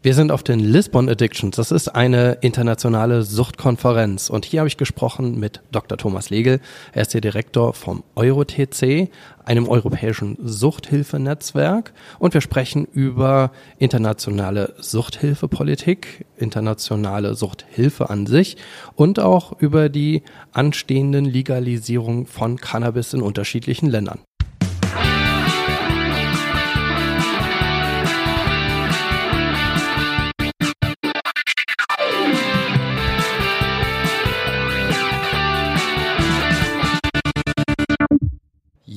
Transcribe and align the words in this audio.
Wir 0.00 0.14
sind 0.14 0.30
auf 0.30 0.44
den 0.44 0.60
Lisbon 0.60 1.08
Addictions. 1.08 1.56
Das 1.56 1.72
ist 1.72 1.88
eine 1.88 2.38
internationale 2.40 3.24
Suchtkonferenz. 3.24 4.30
Und 4.30 4.44
hier 4.44 4.60
habe 4.60 4.68
ich 4.68 4.76
gesprochen 4.76 5.40
mit 5.40 5.60
Dr. 5.72 5.98
Thomas 5.98 6.30
Legel. 6.30 6.60
Er 6.92 7.02
ist 7.02 7.14
der 7.14 7.20
Direktor 7.20 7.74
vom 7.74 8.04
EuroTC, 8.14 9.10
einem 9.44 9.66
europäischen 9.66 10.38
Suchthilfenetzwerk. 10.40 11.92
Und 12.20 12.32
wir 12.32 12.40
sprechen 12.40 12.84
über 12.84 13.50
internationale 13.78 14.76
Suchthilfepolitik, 14.78 16.26
internationale 16.36 17.34
Suchthilfe 17.34 18.08
an 18.08 18.26
sich 18.26 18.56
und 18.94 19.18
auch 19.18 19.60
über 19.60 19.88
die 19.88 20.22
anstehenden 20.52 21.24
Legalisierung 21.24 22.26
von 22.26 22.56
Cannabis 22.56 23.14
in 23.14 23.20
unterschiedlichen 23.20 23.90
Ländern. 23.90 24.20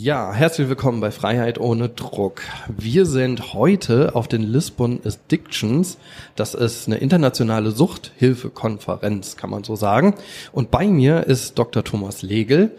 Ja, 0.03 0.33
herzlich 0.33 0.67
willkommen 0.67 0.99
bei 0.99 1.11
Freiheit 1.11 1.59
ohne 1.59 1.87
Druck. 1.87 2.41
Wir 2.75 3.05
sind 3.05 3.53
heute 3.53 4.15
auf 4.15 4.27
den 4.27 4.41
Lisbon 4.41 4.99
Addictions. 5.05 5.99
Das 6.35 6.55
ist 6.55 6.87
eine 6.87 6.97
internationale 6.97 7.69
Suchthilfekonferenz, 7.69 9.37
kann 9.37 9.51
man 9.51 9.63
so 9.63 9.75
sagen. 9.75 10.15
Und 10.53 10.71
bei 10.71 10.87
mir 10.87 11.27
ist 11.27 11.59
Dr. 11.59 11.83
Thomas 11.83 12.23
Legel. 12.23 12.71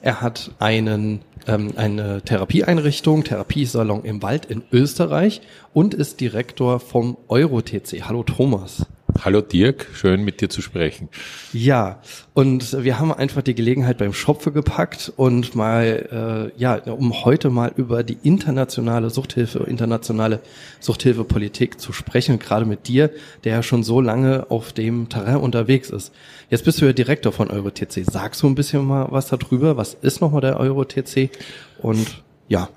Er 0.00 0.22
hat 0.22 0.52
einen, 0.58 1.20
ähm, 1.46 1.74
eine 1.76 2.22
Therapieeinrichtung, 2.22 3.24
Therapiesalon 3.24 4.04
im 4.04 4.22
Wald 4.22 4.46
in 4.46 4.62
Österreich 4.72 5.42
und 5.74 5.92
ist 5.92 6.18
Direktor 6.18 6.80
vom 6.80 7.18
EuroTC. 7.28 8.04
Hallo 8.04 8.22
Thomas. 8.22 8.86
Hallo 9.18 9.40
Dirk, 9.40 9.88
schön 9.92 10.24
mit 10.24 10.40
dir 10.40 10.48
zu 10.48 10.62
sprechen. 10.62 11.08
Ja, 11.52 12.00
und 12.32 12.84
wir 12.84 12.98
haben 12.98 13.12
einfach 13.12 13.42
die 13.42 13.54
Gelegenheit 13.54 13.98
beim 13.98 14.12
Schopfe 14.12 14.52
gepackt 14.52 15.12
und 15.16 15.54
mal, 15.54 16.52
äh, 16.56 16.60
ja, 16.60 16.76
um 16.76 17.24
heute 17.24 17.50
mal 17.50 17.72
über 17.76 18.02
die 18.02 18.18
internationale 18.22 19.10
Suchthilfe, 19.10 19.60
internationale 19.60 20.40
Suchthilfepolitik 20.80 21.80
zu 21.80 21.92
sprechen, 21.92 22.38
gerade 22.38 22.64
mit 22.64 22.88
dir, 22.88 23.10
der 23.44 23.56
ja 23.56 23.62
schon 23.62 23.82
so 23.82 24.00
lange 24.00 24.50
auf 24.50 24.72
dem 24.72 25.08
Terrain 25.08 25.36
unterwegs 25.36 25.90
ist. 25.90 26.12
Jetzt 26.48 26.64
bist 26.64 26.80
du 26.80 26.86
ja 26.86 26.92
Direktor 26.92 27.32
von 27.32 27.50
EuroTC. 27.50 28.04
Sagst 28.04 28.42
du 28.42 28.46
ein 28.46 28.54
bisschen 28.54 28.84
mal 28.84 29.08
was 29.10 29.28
darüber? 29.28 29.76
Was 29.76 29.94
ist 29.94 30.20
nochmal 30.20 30.40
der 30.40 30.58
EuroTC? 30.58 31.30
Und 31.78 32.22
ja. 32.48 32.68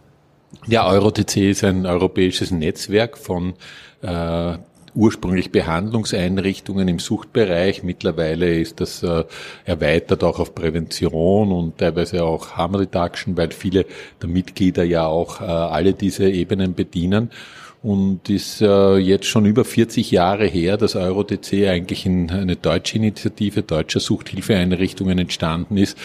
Ja, 0.68 0.88
EuroTC 0.88 1.50
ist 1.50 1.64
ein 1.64 1.86
europäisches 1.86 2.52
Netzwerk 2.52 3.18
von 3.18 3.54
äh, 4.02 4.58
ursprünglich 4.96 5.52
Behandlungseinrichtungen 5.52 6.88
im 6.88 7.00
Suchtbereich. 7.00 7.84
Mittlerweile 7.84 8.60
ist 8.60 8.80
das 8.80 9.04
äh, 9.04 9.24
erweitert 9.66 10.24
auch 10.24 10.40
auf 10.40 10.54
Prävention 10.54 11.52
und 11.52 11.78
teilweise 11.78 12.24
auch 12.24 12.52
Harm 12.52 12.76
Reduction, 12.76 13.36
weil 13.38 13.52
viele 13.52 13.86
der 14.22 14.30
Mitglieder 14.30 14.84
ja 14.84 15.06
auch 15.06 15.42
äh, 15.42 15.46
alle 15.46 15.94
diese 15.94 16.30
Ebenen 16.30 16.74
bedienen. 16.74 17.32
Und 17.82 18.30
ist 18.30 18.62
äh, 18.62 18.96
jetzt 18.96 19.26
schon 19.26 19.46
über 19.46 19.66
40 19.66 20.10
Jahre 20.10 20.46
her, 20.46 20.78
dass 20.78 20.96
EuroDC 20.96 21.68
eigentlich 21.68 22.06
in 22.06 22.32
eine 22.32 22.56
deutsche 22.56 22.96
Initiative 22.96 23.62
deutscher 23.62 24.00
Suchthilfeeinrichtungen 24.00 25.20
entstanden 25.20 25.76
ist, 25.76 25.98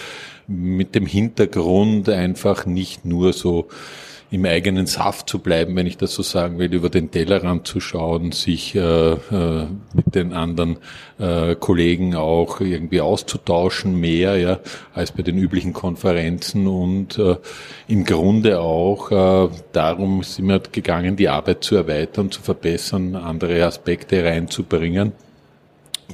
mit 0.49 0.97
dem 0.97 1.07
Hintergrund 1.07 2.09
einfach 2.09 2.67
nicht 2.67 3.05
nur 3.05 3.33
so 3.33 3.69
im 4.31 4.45
eigenen 4.45 4.87
Saft 4.87 5.29
zu 5.29 5.39
bleiben, 5.39 5.75
wenn 5.77 5.87
ich 5.87 5.97
das 5.97 6.13
so 6.13 6.23
sagen 6.23 6.59
will, 6.59 6.73
über 6.73 6.91
den 6.91 7.11
Tellerrand 7.11 7.67
zu 7.67 7.81
schauen, 7.81 8.33
sich 8.33 8.75
äh, 8.75 9.13
äh, 9.13 9.67
mit 9.95 10.15
den 10.15 10.35
anderen 10.35 10.77
äh, 11.19 11.55
Kollegen 11.55 12.15
auch 12.15 12.61
irgendwie 12.61 13.01
auszutauschen, 13.01 13.99
mehr 13.99 14.37
ja, 14.37 14.59
als 14.93 15.13
bei 15.13 15.23
den 15.23 15.39
üblichen 15.39 15.73
Konferenzen 15.73 16.67
und 16.67 17.19
äh, 17.19 17.37
im 17.87 18.05
Grunde 18.05 18.61
auch 18.61 19.11
äh, 19.11 19.49
darum 19.73 20.23
sind 20.23 20.47
wir 20.47 20.61
gegangen, 20.61 21.17
die 21.17 21.29
Arbeit 21.29 21.65
zu 21.65 21.77
erweitern, 21.77 22.31
zu 22.31 22.43
verbessern, 22.43 23.17
andere 23.17 23.65
Aspekte 23.65 24.25
reinzubringen. 24.25 25.13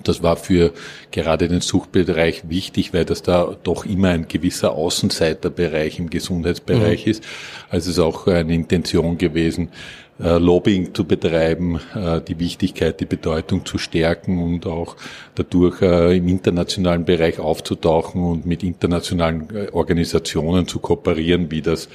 Das 0.02 0.22
war 0.22 0.36
für 0.36 0.72
gerade 1.12 1.48
den 1.48 1.60
Suchtbereich 1.60 2.48
wichtig, 2.48 2.92
weil 2.92 3.04
das 3.04 3.22
da 3.22 3.56
doch 3.62 3.86
immer 3.86 4.08
ein 4.08 4.26
gewisser 4.26 4.72
Außenseiterbereich 4.72 5.98
im 5.98 6.10
Gesundheitsbereich 6.10 7.06
mhm. 7.06 7.10
ist. 7.12 7.24
Also 7.70 7.90
es 7.90 7.96
ist 7.96 8.02
auch 8.02 8.26
eine 8.26 8.54
Intention 8.54 9.18
gewesen, 9.18 9.70
Lobbying 10.18 10.94
zu 10.94 11.04
betreiben, 11.04 11.80
äh, 11.94 12.20
die 12.20 12.38
Wichtigkeit, 12.38 13.00
die 13.00 13.04
Bedeutung 13.04 13.66
zu 13.66 13.78
stärken 13.78 14.40
und 14.40 14.64
auch 14.64 14.94
dadurch 15.34 15.82
äh, 15.82 16.16
im 16.16 16.28
internationalen 16.28 17.04
Bereich 17.04 17.40
aufzutauchen 17.40 18.22
und 18.22 18.46
mit 18.46 18.62
internationalen 18.62 19.48
Organisationen 19.72 20.68
zu 20.68 20.78
kooperieren, 20.78 21.50
wie 21.50 21.62
das 21.62 21.88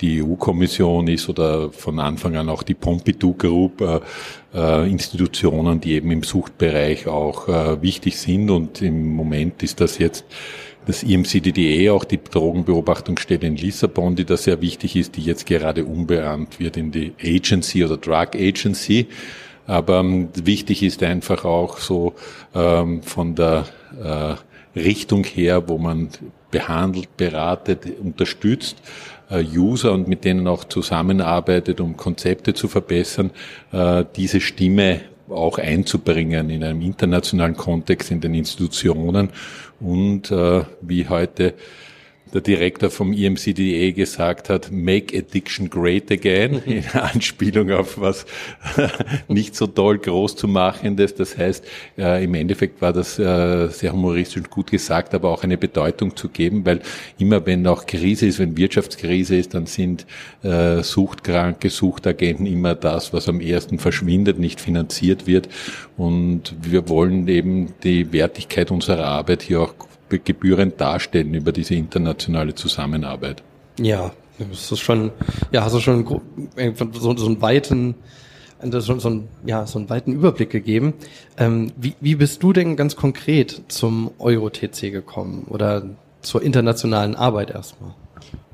die 0.00 0.22
EU-Kommission 0.22 1.06
ist 1.08 1.28
oder 1.28 1.70
von 1.70 2.00
Anfang 2.00 2.34
an 2.34 2.48
auch 2.48 2.62
die 2.62 2.74
Pompidou 2.74 3.34
Group, 3.34 4.02
Institutionen, 4.54 5.78
die 5.78 5.92
eben 5.92 6.10
im 6.10 6.22
Suchtbereich 6.22 7.06
auch 7.06 7.48
wichtig 7.82 8.16
sind. 8.16 8.50
Und 8.50 8.80
im 8.80 9.14
Moment 9.14 9.62
ist 9.62 9.78
das 9.78 9.98
jetzt 9.98 10.24
das 10.86 11.02
IMCDDE, 11.02 11.90
auch 11.90 12.04
die 12.04 12.22
Drogenbeobachtungsstelle 12.22 13.46
in 13.46 13.56
Lissabon, 13.56 14.16
die 14.16 14.24
da 14.24 14.36
sehr 14.36 14.60
wichtig 14.60 14.96
ist, 14.96 15.16
die 15.16 15.22
jetzt 15.22 15.46
gerade 15.46 15.84
umberannt 15.84 16.58
wird 16.58 16.76
in 16.76 16.90
die 16.90 17.12
Agency 17.22 17.84
oder 17.84 17.96
Drug 17.96 18.34
Agency. 18.34 19.06
Aber 19.66 20.00
ähm, 20.00 20.30
wichtig 20.34 20.82
ist 20.82 21.02
einfach 21.02 21.44
auch 21.44 21.78
so 21.78 22.14
ähm, 22.54 23.02
von 23.02 23.34
der 23.34 23.66
äh, 24.02 24.78
Richtung 24.78 25.24
her, 25.24 25.68
wo 25.68 25.78
man 25.78 26.08
behandelt, 26.50 27.16
beratet, 27.16 27.84
unterstützt, 28.00 28.76
äh, 29.30 29.44
User 29.44 29.92
und 29.92 30.08
mit 30.08 30.24
denen 30.24 30.48
auch 30.48 30.64
zusammenarbeitet, 30.64 31.80
um 31.80 31.96
Konzepte 31.96 32.54
zu 32.54 32.68
verbessern, 32.68 33.30
äh, 33.72 34.04
diese 34.16 34.40
Stimme 34.40 35.02
auch 35.30 35.58
einzubringen 35.58 36.50
in 36.50 36.64
einem 36.64 36.82
internationalen 36.82 37.56
Kontext 37.56 38.10
in 38.10 38.20
den 38.20 38.34
Institutionen. 38.34 39.30
Und 39.80 40.30
äh, 40.30 40.62
wie 40.80 41.08
heute 41.08 41.54
der 42.32 42.40
Direktor 42.40 42.90
vom 42.90 43.12
EMCDE 43.12 43.92
gesagt 43.92 44.48
hat, 44.48 44.70
make 44.70 45.16
addiction 45.16 45.68
great 45.68 46.10
again, 46.10 46.62
in 46.64 46.84
Anspielung 46.92 47.70
auf 47.70 48.00
was 48.00 48.26
nicht 49.28 49.56
so 49.56 49.66
toll 49.66 49.98
groß 49.98 50.36
zu 50.36 50.48
machendes. 50.48 51.14
Das 51.14 51.36
heißt, 51.36 51.64
äh, 51.98 52.24
im 52.24 52.34
Endeffekt 52.34 52.80
war 52.80 52.92
das 52.92 53.18
äh, 53.18 53.68
sehr 53.68 53.92
humoristisch 53.92 54.38
und 54.38 54.50
gut 54.50 54.70
gesagt, 54.70 55.14
aber 55.14 55.30
auch 55.30 55.42
eine 55.42 55.58
Bedeutung 55.58 56.16
zu 56.16 56.28
geben, 56.28 56.64
weil 56.64 56.80
immer 57.18 57.44
wenn 57.46 57.66
auch 57.66 57.86
Krise 57.86 58.26
ist, 58.26 58.38
wenn 58.38 58.56
Wirtschaftskrise 58.56 59.36
ist, 59.36 59.54
dann 59.54 59.66
sind 59.66 60.06
äh, 60.42 60.82
Suchtkranke, 60.82 61.70
Suchtagenten 61.70 62.46
immer 62.46 62.74
das, 62.74 63.12
was 63.12 63.28
am 63.28 63.40
ersten 63.40 63.78
verschwindet, 63.78 64.38
nicht 64.38 64.60
finanziert 64.60 65.26
wird. 65.26 65.48
Und 65.96 66.54
wir 66.62 66.88
wollen 66.88 67.28
eben 67.28 67.74
die 67.82 68.12
Wertigkeit 68.12 68.70
unserer 68.70 69.04
Arbeit 69.04 69.42
hier 69.42 69.60
auch 69.60 69.74
gebührend 70.18 70.80
darstellen 70.80 71.34
über 71.34 71.52
diese 71.52 71.74
internationale 71.74 72.54
Zusammenarbeit. 72.54 73.42
Ja, 73.78 74.12
das 74.38 74.72
ist 74.72 74.80
schon, 74.80 75.10
ja, 75.52 75.64
hast 75.64 75.74
du 75.74 75.80
schon 75.80 76.06
so, 76.06 77.16
so 77.16 77.26
einen 77.26 77.42
weiten, 77.42 77.94
so, 78.62 78.98
so, 78.98 79.08
einen, 79.08 79.28
ja, 79.44 79.66
so 79.66 79.78
einen 79.78 79.90
weiten 79.90 80.12
Überblick 80.12 80.50
gegeben. 80.50 80.94
Ähm, 81.36 81.72
wie, 81.76 81.94
wie 82.00 82.14
bist 82.14 82.42
du 82.42 82.52
denn 82.52 82.76
ganz 82.76 82.96
konkret 82.96 83.62
zum 83.68 84.10
Euro-TC 84.18 84.92
gekommen 84.92 85.46
oder 85.48 85.84
zur 86.22 86.42
internationalen 86.42 87.14
Arbeit 87.14 87.50
erstmal? 87.50 87.94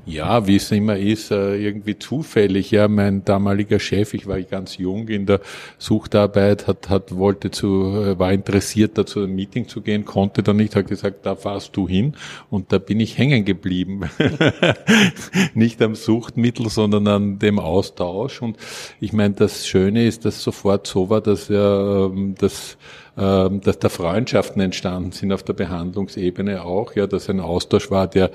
Ja, 0.07 0.47
wie 0.47 0.55
es 0.55 0.71
immer 0.71 0.95
ist, 0.95 1.31
äh, 1.31 1.57
irgendwie 1.57 1.99
zufällig. 1.99 2.71
Ja, 2.71 2.87
mein 2.87 3.25
damaliger 3.25 3.77
Chef, 3.77 4.13
ich 4.13 4.25
war 4.25 4.39
ganz 4.41 4.77
jung 4.77 5.09
in 5.09 5.25
der 5.25 5.41
Suchtarbeit, 5.79 6.65
hat, 6.65 6.87
hat 6.89 7.13
wollte 7.17 7.51
zu, 7.51 7.83
äh, 7.93 8.17
war 8.17 8.31
interessiert, 8.31 8.97
da 8.97 9.05
zu 9.05 9.19
einem 9.19 9.35
Meeting 9.35 9.67
zu 9.67 9.81
gehen, 9.81 10.05
konnte 10.05 10.43
dann 10.43 10.55
nicht, 10.55 10.77
hat 10.77 10.87
gesagt, 10.87 11.25
da 11.25 11.35
fahrst 11.35 11.75
du 11.75 11.89
hin. 11.89 12.15
Und 12.49 12.71
da 12.71 12.77
bin 12.77 13.01
ich 13.01 13.17
hängen 13.17 13.43
geblieben. 13.43 14.09
nicht 15.53 15.81
am 15.81 15.93
Suchtmittel, 15.93 16.69
sondern 16.69 17.05
an 17.09 17.39
dem 17.39 17.59
Austausch. 17.59 18.41
Und 18.41 18.55
ich 19.01 19.11
meine, 19.11 19.33
das 19.33 19.67
Schöne 19.67 20.07
ist, 20.07 20.23
dass 20.23 20.41
sofort 20.41 20.87
so 20.87 21.09
war, 21.09 21.19
dass 21.19 21.49
er, 21.49 22.11
ähm, 22.13 22.33
dass 22.35 22.77
ähm, 23.17 23.61
dass 23.61 23.79
da 23.79 23.89
Freundschaften 23.89 24.61
entstanden 24.61 25.11
sind 25.11 25.31
auf 25.31 25.43
der 25.43 25.53
Behandlungsebene 25.53 26.63
auch, 26.63 26.95
ja, 26.95 27.07
dass 27.07 27.29
ein 27.29 27.39
Austausch 27.39 27.89
war, 27.89 28.07
der 28.07 28.31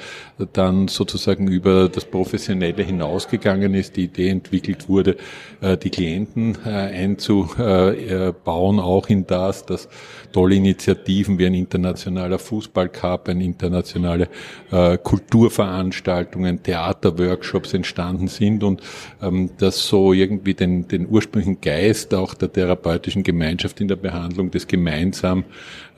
dann 0.52 0.88
sozusagen 0.88 1.48
über 1.48 1.88
das 1.88 2.04
Professionelle 2.04 2.82
hinausgegangen 2.82 3.74
ist, 3.74 3.96
die 3.96 4.04
Idee 4.04 4.28
entwickelt 4.28 4.88
wurde, 4.88 5.16
äh, 5.60 5.76
die 5.76 5.90
Klienten 5.90 6.58
äh, 6.64 6.70
einzubauen, 6.70 8.80
auch 8.80 9.08
in 9.08 9.26
das, 9.26 9.66
dass 9.66 9.88
tolle 10.32 10.56
Initiativen 10.56 11.38
wie 11.38 11.46
ein 11.46 11.54
internationaler 11.54 12.38
Fußballcup, 12.38 13.28
ein 13.28 13.40
internationale 13.40 14.28
äh, 14.70 14.98
Kulturveranstaltungen, 14.98 16.62
Theaterworkshops 16.62 17.74
entstanden 17.74 18.28
sind 18.28 18.64
und 18.64 18.82
ähm, 19.22 19.50
das 19.58 19.86
so 19.86 20.12
irgendwie 20.12 20.54
den, 20.54 20.88
den 20.88 21.08
ursprünglichen 21.08 21.60
Geist 21.60 22.14
auch 22.14 22.34
der 22.34 22.52
therapeutischen 22.52 23.22
Gemeinschaft 23.22 23.80
in 23.80 23.88
der 23.88 23.96
Behandlung 23.96 24.50
des 24.50 24.66
gemeinsam 24.72 25.44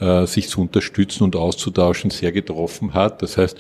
äh, 0.01 0.27
sich 0.27 0.49
zu 0.49 0.61
unterstützen 0.61 1.25
und 1.25 1.37
auszutauschen 1.37 2.11
sehr 2.11 2.33
getroffen 2.33 2.93
hat. 2.93 3.23
Das 3.23 3.39
heißt, 3.39 3.57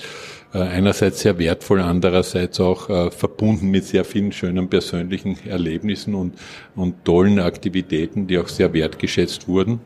äh, 0.52 0.58
einerseits 0.58 1.20
sehr 1.20 1.38
wertvoll, 1.38 1.80
andererseits 1.80 2.60
auch 2.60 2.90
äh, 2.90 3.10
verbunden 3.10 3.70
mit 3.70 3.84
sehr 3.84 4.04
vielen 4.04 4.32
schönen 4.32 4.68
persönlichen 4.68 5.38
Erlebnissen 5.46 6.14
und, 6.14 6.34
und 6.76 7.04
tollen 7.04 7.38
Aktivitäten, 7.38 8.26
die 8.26 8.38
auch 8.38 8.48
sehr 8.48 8.72
wertgeschätzt 8.72 9.48
wurden. 9.48 9.80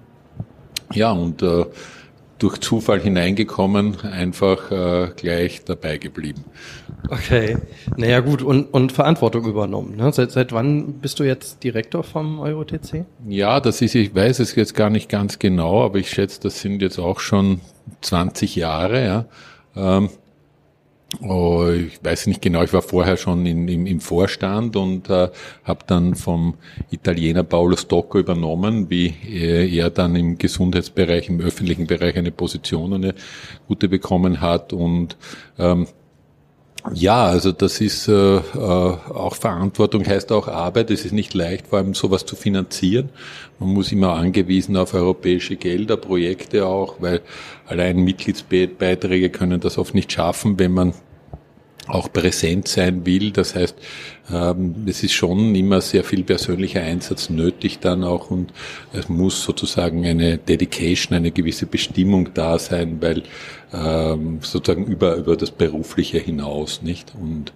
Ja, 0.93 1.13
und 1.13 1.43
äh, 1.43 1.67
durch 2.39 2.59
Zufall 2.59 3.01
hineingekommen, 3.01 4.01
einfach 4.01 4.71
äh, 4.71 5.11
gleich 5.17 5.65
dabei 5.65 5.99
geblieben. 5.99 6.45
Okay, 7.09 7.57
naja 7.97 8.21
gut, 8.21 8.43
und, 8.43 8.67
und 8.67 8.93
Verantwortung 8.93 9.45
übernommen. 9.47 9.97
Ne? 9.97 10.13
Seit, 10.13 10.31
seit 10.31 10.53
wann 10.53 10.95
bist 10.95 11.19
du 11.19 11.25
jetzt 11.25 11.65
Direktor 11.65 12.05
vom 12.05 12.41
EuroTC? 12.41 13.05
Ja, 13.27 13.61
das 13.61 13.81
ist, 13.81 13.95
ich 13.95 14.15
weiß 14.15 14.39
es 14.39 14.55
jetzt 14.55 14.75
gar 14.75 14.91
nicht 14.91 15.09
ganz 15.09 15.39
genau, 15.39 15.85
aber 15.85 15.99
ich 15.99 16.11
schätze, 16.11 16.41
das 16.41 16.61
sind 16.61 16.81
jetzt 16.81 16.99
auch 16.99 17.21
schon 17.21 17.61
20 18.03 18.57
Jahre. 18.57 19.05
Ja. 19.05 19.25
Ähm, 19.77 20.11
Oh, 21.23 21.67
ich 21.71 22.05
weiß 22.05 22.27
nicht 22.27 22.43
genau, 22.43 22.63
ich 22.63 22.73
war 22.75 22.83
vorher 22.83 23.17
schon 23.17 23.47
in, 23.47 23.67
im, 23.67 23.87
im 23.87 23.99
Vorstand 23.99 24.77
und 24.77 25.09
äh, 25.09 25.31
habe 25.65 25.81
dann 25.87 26.15
vom 26.15 26.57
Italiener 26.91 27.45
Paolo 27.45 27.77
Stocco 27.77 28.19
übernommen, 28.19 28.91
wie 28.91 29.15
er, 29.27 29.67
er 29.67 29.89
dann 29.89 30.15
im 30.17 30.37
Gesundheitsbereich, 30.37 31.31
im 31.31 31.41
öffentlichen 31.41 31.87
Bereich 31.87 32.17
eine 32.17 32.31
Position, 32.31 32.93
eine 32.93 33.15
gute 33.67 33.89
bekommen 33.89 34.43
hat 34.43 34.75
und 34.75 35.17
ähm, 35.59 35.87
ja, 36.93 37.27
also 37.27 37.53
das 37.53 37.81
ist 37.81 38.09
äh, 38.09 38.37
äh, 38.37 38.41
auch 38.55 39.35
Verantwortung, 39.35 40.07
heißt 40.07 40.31
auch 40.33 40.47
Arbeit. 40.49 40.91
Es 40.91 41.05
ist 41.05 41.13
nicht 41.13 41.35
leicht, 41.35 41.67
vor 41.67 41.79
allem 41.79 41.95
sowas 41.95 42.25
zu 42.25 42.37
finanzieren. 42.37 43.11
Man 43.61 43.71
muss 43.71 43.91
immer 43.91 44.15
angewiesen 44.15 44.77
auf 44.77 44.95
europäische 44.95 45.57
Gelder, 45.57 45.97
Projekte 45.97 46.67
auch, 46.67 47.01
weil 47.01 47.23
allein 47.67 47.99
Mitgliedsbeiträge 47.99 49.31
können 49.31 49.61
das 49.61 49.79
oft 49.79 49.95
nicht 49.95 50.13
schaffen, 50.13 50.59
wenn 50.59 50.73
man 50.73 50.95
auch 51.89 52.13
präsent 52.13 52.69
sein 52.69 53.05
will. 53.07 53.33
Das 53.33 53.55
heißt, 53.55 53.77
ähm, 54.31 54.75
es 54.87 55.03
ist 55.03 55.13
schon 55.13 55.55
immer 55.55 55.81
sehr 55.81 56.05
viel 56.05 56.23
persönlicher 56.23 56.83
Einsatz 56.83 57.31
nötig 57.31 57.79
dann 57.81 58.05
auch 58.05 58.31
und 58.31 58.53
es 58.93 59.09
muss 59.09 59.43
sozusagen 59.43 60.05
eine 60.07 60.39
Dedication, 60.39 61.17
eine 61.17 61.31
gewisse 61.31 61.67
Bestimmung 61.67 62.31
da 62.35 62.59
sein, 62.59 62.99
weil 63.01 63.23
ähm, 63.73 64.39
sozusagen 64.43 64.87
über, 64.87 65.17
über 65.17 65.37
das 65.37 65.51
Berufliche 65.51 66.19
hinaus, 66.19 66.83
nicht? 66.83 67.13
Und 67.21 67.53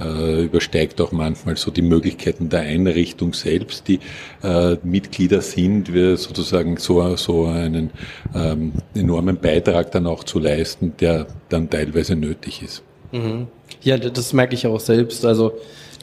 äh, 0.00 0.44
übersteigt 0.44 1.00
auch 1.00 1.12
manchmal 1.12 1.56
so 1.56 1.70
die 1.70 1.82
Möglichkeiten 1.82 2.48
der 2.48 2.60
Einrichtung 2.60 3.32
selbst, 3.32 3.86
die 3.88 4.00
äh, 4.42 4.76
Mitglieder 4.82 5.40
sind, 5.40 5.92
wir 5.92 6.16
sozusagen 6.16 6.76
so, 6.78 7.16
so 7.16 7.46
einen 7.46 7.90
ähm, 8.34 8.72
enormen 8.94 9.38
Beitrag 9.38 9.92
dann 9.92 10.06
auch 10.06 10.24
zu 10.24 10.38
leisten, 10.38 10.94
der 11.00 11.26
dann 11.48 11.70
teilweise 11.70 12.16
nötig 12.16 12.62
ist. 12.62 12.82
Mhm. 13.12 13.46
Ja, 13.82 13.96
das 13.98 14.32
merke 14.32 14.54
ich 14.54 14.66
auch 14.66 14.80
selbst. 14.80 15.24
Also 15.24 15.52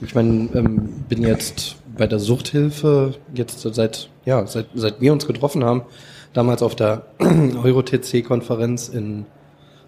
ich 0.02 0.16
meine, 0.16 0.50
ähm, 0.54 1.04
bin 1.10 1.24
jetzt 1.24 1.76
bei 1.98 2.08
der 2.08 2.20
Suchthilfe 2.20 3.16
jetzt 3.34 3.62
seit 3.62 4.10
ja 4.26 4.48
seit 4.48 4.68
seit 4.74 5.02
wir 5.02 5.12
uns 5.12 5.28
getroffen 5.28 5.64
haben, 5.64 5.84
damals 6.34 6.62
auf 6.62 6.76
der 6.76 7.08
Euro-TC-Konferenz 7.20 8.90
in 8.90 9.26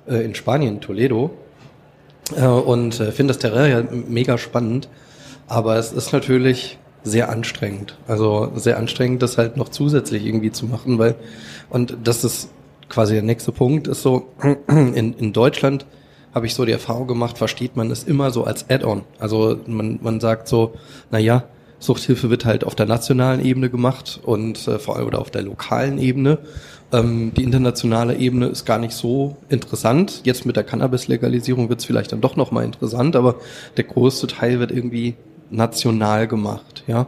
äh, 0.07 0.23
in 0.25 0.35
Spanien, 0.35 0.81
Toledo, 0.81 1.31
äh, 2.35 2.45
und 2.45 2.99
äh, 2.99 3.11
finde 3.11 3.33
das 3.33 3.39
Terrain 3.39 3.71
ja 3.71 3.83
mega 4.07 4.37
spannend. 4.37 4.89
Aber 5.47 5.75
es 5.75 5.91
ist 5.91 6.13
natürlich 6.13 6.77
sehr 7.03 7.29
anstrengend. 7.29 7.97
Also 8.07 8.51
sehr 8.55 8.77
anstrengend, 8.77 9.21
das 9.21 9.37
halt 9.37 9.57
noch 9.57 9.69
zusätzlich 9.69 10.25
irgendwie 10.25 10.51
zu 10.51 10.65
machen, 10.65 10.99
weil 10.99 11.15
und 11.69 11.97
das 12.03 12.23
ist 12.23 12.49
quasi 12.89 13.13
der 13.13 13.23
nächste 13.23 13.51
Punkt 13.51 13.87
ist 13.87 14.01
so 14.01 14.27
in, 14.67 15.13
in 15.13 15.33
Deutschland 15.33 15.85
habe 16.33 16.45
ich 16.45 16.53
so 16.53 16.65
die 16.65 16.71
Erfahrung 16.71 17.07
gemacht, 17.07 17.37
versteht 17.37 17.75
man 17.75 17.91
es 17.91 18.03
immer 18.03 18.31
so 18.31 18.43
als 18.43 18.69
Add-on. 18.69 19.03
Also 19.19 19.57
man, 19.67 19.99
man 20.01 20.19
sagt 20.19 20.47
so, 20.47 20.73
na 21.11 21.19
ja, 21.19 21.43
Suchthilfe 21.79 22.29
wird 22.29 22.45
halt 22.45 22.63
auf 22.63 22.75
der 22.75 22.85
nationalen 22.85 23.43
Ebene 23.43 23.69
gemacht 23.69 24.19
und 24.23 24.67
äh, 24.67 24.79
vor 24.79 24.95
allem 24.95 25.07
oder 25.07 25.19
auf 25.19 25.31
der 25.31 25.41
lokalen 25.41 25.97
Ebene. 25.97 26.37
Ähm, 26.93 27.33
die 27.35 27.43
internationale 27.43 28.17
Ebene 28.17 28.47
ist 28.47 28.65
gar 28.65 28.77
nicht 28.77 28.93
so 28.93 29.37
interessant. 29.49 30.21
Jetzt 30.23 30.45
mit 30.45 30.55
der 30.55 30.63
Cannabis-Legalisierung 30.63 31.69
wird 31.69 31.79
es 31.79 31.85
vielleicht 31.85 32.11
dann 32.11 32.21
doch 32.21 32.35
nochmal 32.35 32.65
interessant, 32.65 33.15
aber 33.15 33.35
der 33.77 33.85
größte 33.85 34.27
Teil 34.27 34.59
wird 34.59 34.71
irgendwie 34.71 35.15
national 35.49 36.27
gemacht. 36.27 36.83
Ja, 36.87 37.07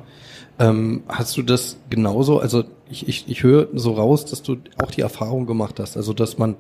ähm, 0.59 1.03
hast 1.07 1.37
du 1.37 1.43
das 1.43 1.77
genauso? 1.89 2.39
Also 2.39 2.63
ich, 2.89 3.07
ich, 3.07 3.25
ich 3.27 3.43
höre 3.43 3.67
so 3.73 3.93
raus, 3.93 4.25
dass 4.25 4.43
du 4.43 4.57
auch 4.83 4.91
die 4.91 5.01
Erfahrung 5.01 5.45
gemacht 5.45 5.79
hast, 5.79 5.97
also 5.97 6.13
dass 6.13 6.37
man 6.37 6.55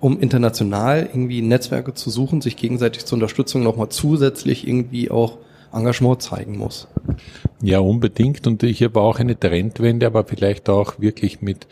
um 0.00 0.18
international 0.18 1.08
irgendwie 1.12 1.42
Netzwerke 1.42 1.94
zu 1.94 2.10
suchen, 2.10 2.40
sich 2.40 2.56
gegenseitig 2.56 3.04
zur 3.04 3.16
Unterstützung 3.16 3.62
nochmal 3.62 3.90
zusätzlich 3.90 4.66
irgendwie 4.66 5.10
auch 5.10 5.38
Engagement 5.72 6.20
zeigen 6.22 6.56
muss. 6.56 6.88
Ja, 7.62 7.78
unbedingt. 7.78 8.46
Und 8.46 8.62
ich 8.62 8.82
habe 8.82 9.00
auch 9.00 9.18
eine 9.18 9.38
Trendwende, 9.38 10.06
aber 10.06 10.24
vielleicht 10.24 10.68
auch 10.68 10.98
wirklich 10.98 11.42
mit 11.42 11.66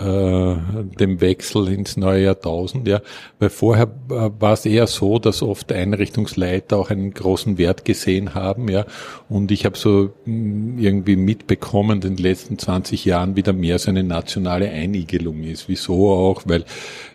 dem 0.00 1.20
Wechsel 1.20 1.68
ins 1.68 1.96
neue 1.96 2.24
Jahrtausend, 2.24 2.88
ja, 2.88 3.00
weil 3.38 3.50
vorher 3.50 3.88
äh, 4.10 4.30
war 4.38 4.54
es 4.54 4.64
eher 4.66 4.86
so, 4.86 5.18
dass 5.18 5.42
oft 5.42 5.72
Einrichtungsleiter 5.72 6.76
auch 6.78 6.90
einen 6.90 7.12
großen 7.12 7.58
Wert 7.58 7.84
gesehen 7.84 8.34
haben, 8.34 8.68
ja, 8.68 8.86
und 9.28 9.50
ich 9.50 9.64
habe 9.64 9.76
so 9.76 10.10
mh, 10.24 10.26
hm, 10.26 10.78
irgendwie 10.78 11.16
mitbekommen, 11.16 12.00
in 12.02 12.16
den 12.16 12.16
letzten 12.16 12.58
20 12.58 13.04
Jahren 13.04 13.36
wieder 13.36 13.52
mehr 13.52 13.78
so 13.78 13.90
eine 13.90 14.02
nationale 14.02 14.70
Einigelung 14.70 15.42
ist. 15.42 15.68
Wieso 15.68 16.10
auch? 16.10 16.42
Weil 16.46 16.64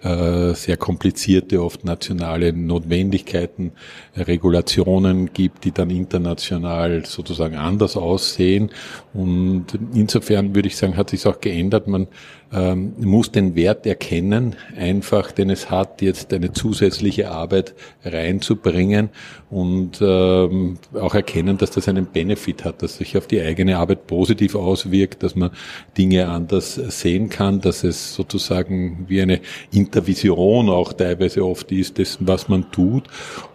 äh, 0.03 0.53
sehr 0.53 0.77
komplizierte, 0.77 1.61
oft 1.61 1.83
nationale 1.83 2.53
Notwendigkeiten, 2.53 3.71
Regulationen 4.15 5.33
gibt, 5.33 5.65
die 5.65 5.71
dann 5.71 5.89
international 5.89 7.05
sozusagen 7.05 7.55
anders 7.55 7.97
aussehen. 7.97 8.71
Und 9.13 9.67
insofern 9.93 10.55
würde 10.55 10.67
ich 10.67 10.77
sagen, 10.77 10.97
hat 10.97 11.09
sich 11.09 11.25
auch 11.25 11.41
geändert. 11.41 11.87
Man 11.87 12.07
ähm, 12.55 12.93
muss 12.97 13.31
den 13.31 13.55
Wert 13.55 13.85
erkennen, 13.85 14.55
einfach, 14.77 15.31
denn 15.31 15.49
es 15.49 15.69
hat 15.69 16.01
jetzt 16.01 16.33
eine 16.33 16.53
zusätzliche 16.53 17.29
Arbeit 17.29 17.75
reinzubringen 18.03 19.09
und 19.49 19.99
ähm, 20.01 20.77
auch 20.93 21.13
erkennen, 21.15 21.57
dass 21.57 21.71
das 21.71 21.89
einen 21.89 22.05
Benefit 22.05 22.63
hat, 22.63 22.81
dass 22.81 22.97
sich 22.97 23.17
auf 23.17 23.27
die 23.27 23.41
eigene 23.41 23.77
Arbeit 23.77 24.07
positiv 24.07 24.55
auswirkt, 24.55 25.21
dass 25.21 25.35
man 25.35 25.51
Dinge 25.97 26.29
anders 26.29 26.75
sehen 26.75 27.27
kann, 27.27 27.59
dass 27.59 27.83
es 27.83 28.15
sozusagen 28.15 29.05
wie 29.09 29.21
eine 29.21 29.41
Intervision 29.71 30.69
auch 30.69 30.93
teilweise 30.93 31.45
oft 31.45 31.71
ist, 31.73 31.97
dessen, 31.97 32.25
was 32.25 32.47
man 32.47 32.71
tut 32.71 33.03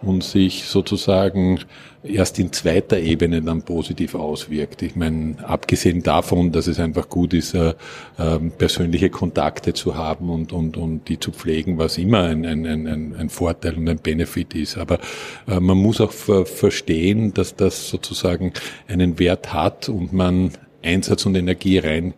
und 0.03 0.23
sich 0.23 0.65
sozusagen 0.65 1.59
erst 2.03 2.39
in 2.39 2.51
zweiter 2.51 2.99
Ebene 2.99 3.41
dann 3.41 3.61
positiv 3.61 4.15
auswirkt. 4.15 4.81
Ich 4.81 4.95
meine, 4.95 5.35
abgesehen 5.43 6.01
davon, 6.01 6.51
dass 6.51 6.67
es 6.67 6.79
einfach 6.79 7.09
gut 7.09 7.33
ist, 7.33 7.53
äh, 7.53 7.73
äh, 8.17 8.39
persönliche 8.57 9.09
Kontakte 9.09 9.73
zu 9.73 9.95
haben 9.95 10.29
und, 10.29 10.51
und, 10.51 10.77
und 10.77 11.07
die 11.07 11.19
zu 11.19 11.31
pflegen, 11.31 11.77
was 11.77 11.97
immer 11.97 12.23
ein, 12.23 12.45
ein, 12.45 12.65
ein, 12.65 13.15
ein 13.15 13.29
Vorteil 13.29 13.75
und 13.75 13.87
ein 13.87 13.99
Benefit 13.99 14.55
ist. 14.55 14.77
Aber 14.77 14.99
äh, 15.47 15.59
man 15.59 15.77
muss 15.77 16.01
auch 16.01 16.11
verstehen, 16.11 17.33
dass 17.33 17.55
das 17.55 17.89
sozusagen 17.89 18.53
einen 18.87 19.19
Wert 19.19 19.53
hat 19.53 19.89
und 19.89 20.13
man 20.13 20.51
Einsatz 20.83 21.25
und 21.25 21.35
Energie 21.35 21.77
rein 21.77 22.13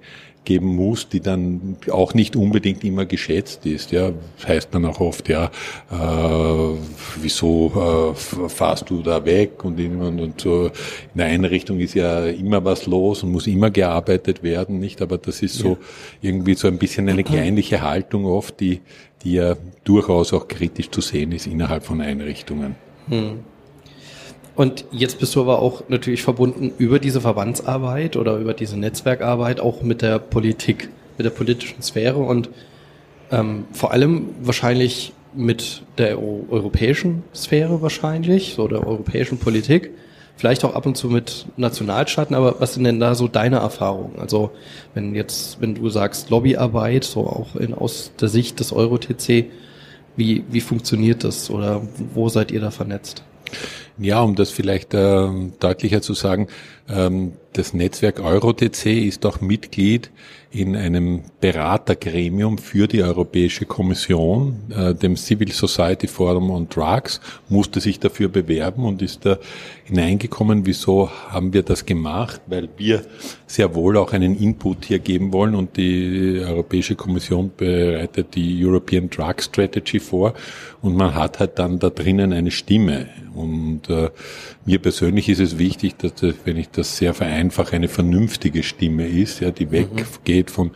geben 0.45 0.75
muss, 0.75 1.09
die 1.09 1.19
dann 1.19 1.77
auch 1.91 2.13
nicht 2.13 2.35
unbedingt 2.35 2.83
immer 2.83 3.05
geschätzt 3.05 3.65
ist. 3.65 3.91
Ja, 3.91 4.11
das 4.37 4.47
heißt 4.47 4.69
dann 4.71 4.85
auch 4.85 4.99
oft, 4.99 5.29
ja, 5.29 5.45
äh, 5.91 6.77
wieso 7.21 8.13
äh, 8.15 8.49
fahrst 8.49 8.89
du 8.89 9.01
da 9.01 9.23
weg 9.25 9.63
und, 9.63 9.79
in, 9.79 10.01
und, 10.01 10.19
und 10.19 10.41
so 10.41 10.65
in 10.65 10.71
der 11.17 11.27
Einrichtung 11.27 11.79
ist 11.79 11.93
ja 11.95 12.25
immer 12.25 12.63
was 12.63 12.85
los 12.85 13.23
und 13.23 13.31
muss 13.31 13.47
immer 13.47 13.71
gearbeitet 13.71 14.43
werden, 14.43 14.79
nicht? 14.79 15.01
Aber 15.01 15.17
das 15.17 15.41
ist 15.41 15.55
so 15.55 15.69
ja. 15.69 15.77
irgendwie 16.21 16.55
so 16.55 16.67
ein 16.67 16.77
bisschen 16.77 17.09
eine 17.09 17.23
kleinliche 17.23 17.81
Haltung 17.81 18.25
oft, 18.25 18.59
die, 18.59 18.81
die 19.23 19.33
ja 19.33 19.55
durchaus 19.83 20.33
auch 20.33 20.47
kritisch 20.47 20.89
zu 20.89 21.01
sehen 21.01 21.31
ist 21.31 21.47
innerhalb 21.47 21.83
von 21.83 22.01
Einrichtungen. 22.01 22.75
Hm. 23.09 23.39
Und 24.55 24.85
jetzt 24.91 25.19
bist 25.19 25.35
du 25.35 25.41
aber 25.41 25.59
auch 25.59 25.83
natürlich 25.89 26.21
verbunden 26.21 26.71
über 26.77 26.99
diese 26.99 27.21
Verbandsarbeit 27.21 28.17
oder 28.17 28.37
über 28.37 28.53
diese 28.53 28.77
Netzwerkarbeit 28.77 29.59
auch 29.59 29.81
mit 29.81 30.01
der 30.01 30.19
Politik. 30.19 30.89
mit 31.17 31.25
der 31.25 31.31
politischen 31.31 31.81
Sphäre 31.81 32.19
und 32.19 32.49
ähm, 33.31 33.65
vor 33.71 33.91
allem 33.91 34.29
wahrscheinlich 34.41 35.13
mit 35.35 35.83
der 35.97 36.21
europäischen 36.21 37.23
Sphäre 37.33 37.81
wahrscheinlich, 37.81 38.53
so 38.55 38.67
der 38.67 38.85
europäischen 38.85 39.39
Politik, 39.39 39.91
vielleicht 40.35 40.63
auch 40.63 40.75
ab 40.75 40.85
und 40.85 40.95
zu 40.95 41.09
mit 41.09 41.47
Nationalstaaten, 41.57 42.35
aber 42.35 42.59
was 42.59 42.75
sind 42.75 42.83
denn 42.83 42.99
da 42.99 43.15
so 43.15 43.27
deine 43.27 43.57
Erfahrungen? 43.57 44.19
Also 44.19 44.51
wenn 44.93 45.15
jetzt, 45.15 45.61
wenn 45.61 45.75
du 45.75 45.89
sagst 45.89 46.29
Lobbyarbeit, 46.29 47.03
so 47.03 47.21
auch 47.21 47.55
in, 47.55 47.73
aus 47.73 48.11
der 48.19 48.27
Sicht 48.27 48.59
des 48.59 48.73
Euro-TC, 48.73 49.45
wie, 50.15 50.43
wie 50.49 50.61
funktioniert 50.61 51.23
das 51.23 51.49
oder 51.49 51.81
wo 52.13 52.29
seid 52.29 52.51
ihr 52.51 52.61
da 52.61 52.69
vernetzt? 52.69 53.23
Ja, 53.97 54.21
um 54.21 54.35
das 54.35 54.49
vielleicht 54.49 54.93
äh, 54.93 55.27
deutlicher 55.59 56.01
zu 56.01 56.13
sagen, 56.13 56.47
ähm, 56.89 57.33
das 57.53 57.73
Netzwerk 57.73 58.19
EuroTC 58.19 58.85
ist 58.85 59.25
auch 59.25 59.39
Mitglied 59.39 60.09
in 60.53 60.75
einem 60.75 61.23
Beratergremium 61.41 62.59
für 62.59 62.87
die 62.87 63.01
Europäische 63.01 63.65
Kommission, 63.65 64.55
äh, 64.69 64.93
dem 64.93 65.17
Civil 65.17 65.51
Society 65.51 66.07
Forum 66.07 66.51
on 66.51 66.69
Drugs, 66.69 67.19
musste 67.49 67.79
sich 67.79 67.99
dafür 67.99 68.29
bewerben 68.29 68.85
und 68.85 69.01
ist 69.01 69.25
da 69.25 69.39
hineingekommen. 69.85 70.63
Wieso 70.67 71.09
haben 71.29 71.53
wir 71.53 71.63
das 71.63 71.83
gemacht? 71.85 72.39
Weil 72.45 72.69
wir 72.77 73.01
sehr 73.47 73.73
wohl 73.73 73.97
auch 73.97 74.13
einen 74.13 74.35
Input 74.37 74.85
hier 74.85 74.99
geben 74.99 75.33
wollen 75.33 75.55
und 75.55 75.75
die 75.75 76.39
Europäische 76.45 76.95
Kommission 76.95 77.51
bereitet 77.57 78.35
die 78.35 78.63
European 78.63 79.09
Drug 79.09 79.41
Strategy 79.41 79.99
vor 79.99 80.35
und 80.83 80.95
man 80.95 81.15
hat 81.15 81.39
halt 81.39 81.57
dann 81.57 81.79
da 81.79 81.89
drinnen 81.89 82.31
eine 82.31 82.51
Stimme. 82.51 83.07
Und 83.33 83.89
äh, 83.89 84.11
mir 84.65 84.79
persönlich 84.79 85.29
ist 85.29 85.39
es 85.39 85.57
wichtig, 85.57 85.97
dass, 85.97 86.13
wenn 86.45 86.57
ich 86.57 86.69
das 86.69 86.97
sehr 86.97 87.13
vereinfache, 87.13 87.75
eine 87.75 87.87
vernünftige 87.87 88.63
Stimme 88.63 89.07
ist, 89.07 89.41
ja, 89.41 89.51
die 89.51 89.71
weggeht 89.71 90.51
von 90.51 90.71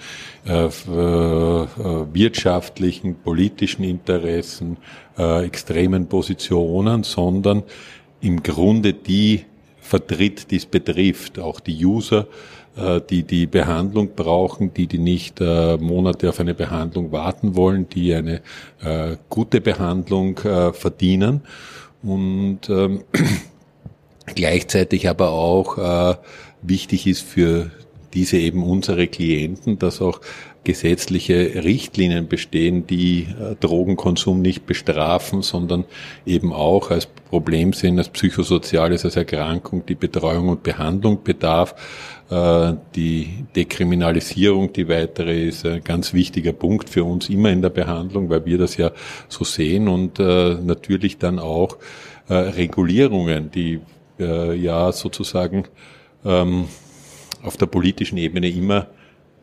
äh, 0.45 0.65
äh, 0.65 0.69
wirtschaftlichen, 2.13 3.15
politischen 3.15 3.83
Interessen, 3.83 4.77
äh, 5.17 5.45
extremen 5.45 6.07
Positionen, 6.07 7.03
sondern 7.03 7.63
im 8.19 8.43
Grunde 8.43 8.93
die 8.93 9.45
vertritt, 9.79 10.51
die 10.51 10.57
es 10.57 10.65
betrifft, 10.65 11.39
auch 11.39 11.59
die 11.61 11.85
User, 11.85 12.27
äh, 12.75 12.99
die 13.09 13.23
die 13.23 13.47
Behandlung 13.47 14.15
brauchen, 14.15 14.73
die 14.73 14.87
die 14.87 14.99
nicht 14.99 15.39
äh, 15.39 15.77
Monate 15.77 16.29
auf 16.29 16.39
eine 16.41 16.53
Behandlung 16.53 17.11
warten 17.13 17.55
wollen, 17.55 17.87
die 17.87 18.13
eine 18.13 18.41
äh, 18.81 19.15
gute 19.29 19.61
Behandlung 19.61 20.37
äh, 20.39 20.73
verdienen. 20.73 21.41
Und 22.03 22.69
ähm, 22.69 23.03
gleichzeitig 24.37 25.09
aber 25.09 25.31
auch 25.31 25.77
äh, 25.79 26.15
wichtig 26.61 27.07
ist 27.07 27.23
für 27.23 27.71
diese 28.13 28.37
eben 28.37 28.63
unsere 28.63 29.07
Klienten, 29.07 29.79
dass 29.79 29.99
auch 29.99 30.21
gesetzliche 30.63 31.63
Richtlinien 31.63 32.27
bestehen, 32.27 32.85
die 32.85 33.23
äh, 33.23 33.55
Drogenkonsum 33.59 34.39
nicht 34.41 34.67
bestrafen, 34.67 35.41
sondern 35.41 35.85
eben 36.25 36.53
auch 36.53 36.91
als 36.91 37.07
Problem 37.07 37.73
sehen, 37.73 37.97
als 37.97 38.09
psychosoziales, 38.09 39.05
als 39.05 39.15
Erkrankung 39.15 39.85
die 39.87 39.95
Betreuung 39.95 40.49
und 40.49 40.61
Behandlung 40.61 41.23
bedarf. 41.23 41.73
Äh, 42.29 42.73
die 42.95 43.45
Dekriminalisierung, 43.55 44.71
die 44.71 44.87
weitere, 44.87 45.47
ist 45.47 45.65
ein 45.65 45.83
ganz 45.83 46.13
wichtiger 46.13 46.53
Punkt 46.53 46.89
für 46.89 47.03
uns 47.03 47.27
immer 47.27 47.49
in 47.49 47.63
der 47.63 47.69
Behandlung, 47.69 48.29
weil 48.29 48.45
wir 48.45 48.59
das 48.59 48.77
ja 48.77 48.91
so 49.29 49.43
sehen 49.43 49.87
und 49.87 50.19
äh, 50.19 50.55
natürlich 50.61 51.17
dann 51.17 51.39
auch 51.39 51.77
Regulierungen, 52.29 53.51
die 53.51 53.79
ja 54.19 54.91
sozusagen 54.91 55.65
ähm, 56.25 56.65
auf 57.43 57.57
der 57.57 57.67
politischen 57.67 58.17
Ebene 58.17 58.49
immer 58.49 58.87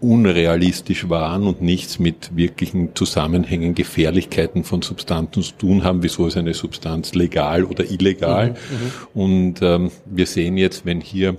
unrealistisch 0.00 1.08
waren 1.08 1.46
und 1.46 1.62
nichts 1.62 1.98
mit 1.98 2.36
wirklichen 2.36 2.94
Zusammenhängen, 2.94 3.74
Gefährlichkeiten 3.74 4.64
von 4.64 4.82
Substanzen 4.82 5.42
zu 5.42 5.52
tun 5.52 5.84
haben, 5.84 6.02
wieso 6.02 6.26
ist 6.26 6.36
eine 6.36 6.52
Substanz 6.52 7.14
legal 7.14 7.64
oder 7.64 7.90
illegal. 7.90 8.50
Mhm, 8.50 8.54
mhm, 8.54 9.22
und 9.22 9.62
ähm, 9.62 9.90
wir 10.04 10.26
sehen 10.26 10.58
jetzt, 10.58 10.84
wenn 10.84 11.00
hier 11.00 11.36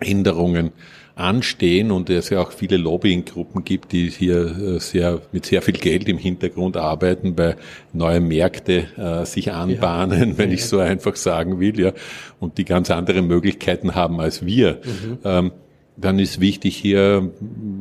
Änderungen 0.00 0.72
anstehen 1.14 1.90
und 1.90 2.08
es 2.10 2.30
ja 2.30 2.40
auch 2.40 2.52
viele 2.52 2.76
Lobbyinggruppen 2.78 3.64
gibt, 3.64 3.92
die 3.92 4.08
hier 4.08 4.46
äh, 4.46 4.80
sehr 4.80 5.20
mit 5.32 5.46
sehr 5.46 5.62
viel 5.62 5.74
Geld 5.74 6.08
im 6.08 6.18
Hintergrund 6.18 6.76
arbeiten, 6.76 7.34
bei 7.34 7.56
neue 7.92 8.20
Märkte 8.20 8.86
äh, 8.96 9.26
sich 9.26 9.52
anbahnen, 9.52 10.30
ja. 10.30 10.38
wenn 10.38 10.50
ich 10.50 10.64
so 10.64 10.78
einfach 10.78 11.16
sagen 11.16 11.60
will, 11.60 11.78
ja, 11.78 11.92
und 12.40 12.58
die 12.58 12.64
ganz 12.64 12.90
andere 12.90 13.22
Möglichkeiten 13.22 13.94
haben 13.94 14.20
als 14.20 14.46
wir. 14.46 14.80
Mhm. 14.84 15.18
Ähm, 15.24 15.52
dann 15.96 16.18
ist 16.18 16.40
wichtig, 16.40 16.76
hier 16.76 17.30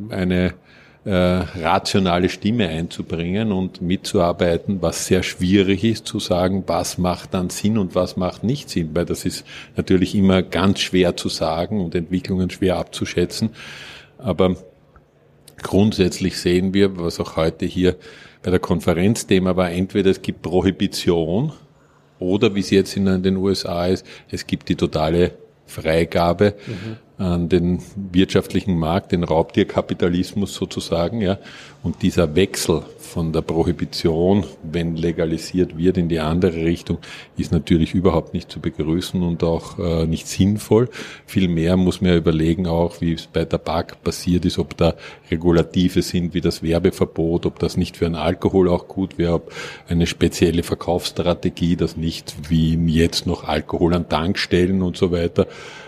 eine 0.09 0.53
äh, 1.03 1.11
rationale 1.11 2.29
Stimme 2.29 2.67
einzubringen 2.67 3.51
und 3.51 3.81
mitzuarbeiten, 3.81 4.83
was 4.83 5.07
sehr 5.07 5.23
schwierig 5.23 5.83
ist, 5.83 6.05
zu 6.05 6.19
sagen, 6.19 6.63
was 6.67 6.99
macht 6.99 7.33
dann 7.33 7.49
Sinn 7.49 7.79
und 7.79 7.95
was 7.95 8.17
macht 8.17 8.43
nicht 8.43 8.69
Sinn, 8.69 8.91
weil 8.93 9.05
das 9.05 9.25
ist 9.25 9.43
natürlich 9.75 10.13
immer 10.13 10.43
ganz 10.43 10.79
schwer 10.79 11.17
zu 11.17 11.27
sagen 11.27 11.83
und 11.83 11.95
Entwicklungen 11.95 12.51
schwer 12.51 12.77
abzuschätzen. 12.77 13.49
Aber 14.19 14.55
grundsätzlich 15.63 16.37
sehen 16.37 16.73
wir, 16.75 16.99
was 16.99 17.19
auch 17.19 17.35
heute 17.35 17.65
hier 17.65 17.95
bei 18.43 18.51
der 18.51 18.59
Konferenz 18.59 19.25
Thema 19.25 19.55
war, 19.55 19.71
entweder 19.71 20.11
es 20.11 20.21
gibt 20.21 20.43
Prohibition 20.43 21.51
oder 22.19 22.53
wie 22.53 22.59
es 22.59 22.69
jetzt 22.69 22.95
in 22.95 23.23
den 23.23 23.37
USA 23.37 23.87
ist, 23.87 24.05
es 24.29 24.45
gibt 24.45 24.69
die 24.69 24.75
totale 24.75 25.33
Freigabe. 25.65 26.53
Mhm 26.67 26.97
den 27.21 27.79
wirtschaftlichen 27.95 28.77
Markt, 28.77 29.11
den 29.11 29.23
Raubtierkapitalismus 29.23 30.55
sozusagen, 30.55 31.21
ja. 31.21 31.37
Und 31.83 32.03
dieser 32.03 32.35
Wechsel 32.35 32.83
von 32.99 33.33
der 33.33 33.41
Prohibition, 33.41 34.45
wenn 34.63 34.95
legalisiert 34.95 35.77
wird, 35.77 35.97
in 35.97 36.09
die 36.09 36.19
andere 36.19 36.63
Richtung, 36.63 36.99
ist 37.37 37.51
natürlich 37.51 37.95
überhaupt 37.95 38.35
nicht 38.35 38.51
zu 38.51 38.59
begrüßen 38.59 39.21
und 39.23 39.43
auch 39.43 39.79
äh, 39.79 40.05
nicht 40.05 40.27
sinnvoll. 40.27 40.89
Vielmehr 41.25 41.77
muss 41.77 41.99
man 41.99 42.11
ja 42.11 42.17
überlegen 42.17 42.67
auch, 42.67 43.01
wie 43.01 43.13
es 43.13 43.25
bei 43.25 43.45
Tabak 43.45 44.03
passiert 44.03 44.45
ist, 44.45 44.59
ob 44.59 44.77
da 44.77 44.93
Regulative 45.31 46.03
sind, 46.03 46.35
wie 46.35 46.41
das 46.41 46.61
Werbeverbot, 46.61 47.47
ob 47.47 47.57
das 47.57 47.77
nicht 47.77 47.97
für 47.97 48.05
einen 48.05 48.15
Alkohol 48.15 48.69
auch 48.69 48.87
gut 48.87 49.17
wäre, 49.17 49.33
ob 49.33 49.51
eine 49.89 50.05
spezielle 50.05 50.61
Verkaufsstrategie, 50.61 51.75
das 51.75 51.97
nicht 51.97 52.35
wie 52.49 52.75
jetzt 52.93 53.25
noch 53.25 53.43
Alkohol 53.43 53.95
an 53.95 54.07
Tankstellen 54.07 54.83
und 54.83 54.97
so 54.97 55.11
weiter 55.11 55.47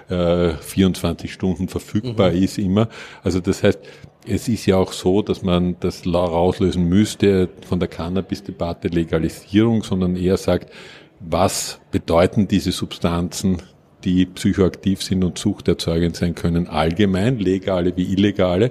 äh, 0.10 0.53
24 0.53 1.31
Stunden 1.31 1.67
verfügbar 1.67 2.31
mhm. 2.31 2.43
ist 2.43 2.57
immer. 2.57 2.89
Also 3.24 3.39
das 3.39 3.63
heißt, 3.63 3.79
es 4.25 4.48
ist 4.48 4.65
ja 4.65 4.77
auch 4.77 4.93
so, 4.93 5.22
dass 5.22 5.41
man 5.41 5.75
das 5.79 6.05
rauslösen 6.05 6.88
müsste 6.88 7.50
von 7.67 7.79
der 7.79 7.89
Cannabis-Debatte 7.89 8.88
Legalisierung, 8.88 9.83
sondern 9.83 10.15
eher 10.15 10.38
sagt, 10.38 10.72
was 11.19 11.79
bedeuten 11.91 12.48
diese 12.48 12.72
Substanzen 12.72 13.62
die 14.03 14.25
psychoaktiv 14.25 15.01
sind 15.01 15.24
und 15.24 15.38
suchterzeugend 15.38 16.15
sein 16.15 16.36
können, 16.36 16.67
allgemein, 16.67 17.39
legale 17.39 17.95
wie 17.95 18.12
illegale, 18.12 18.69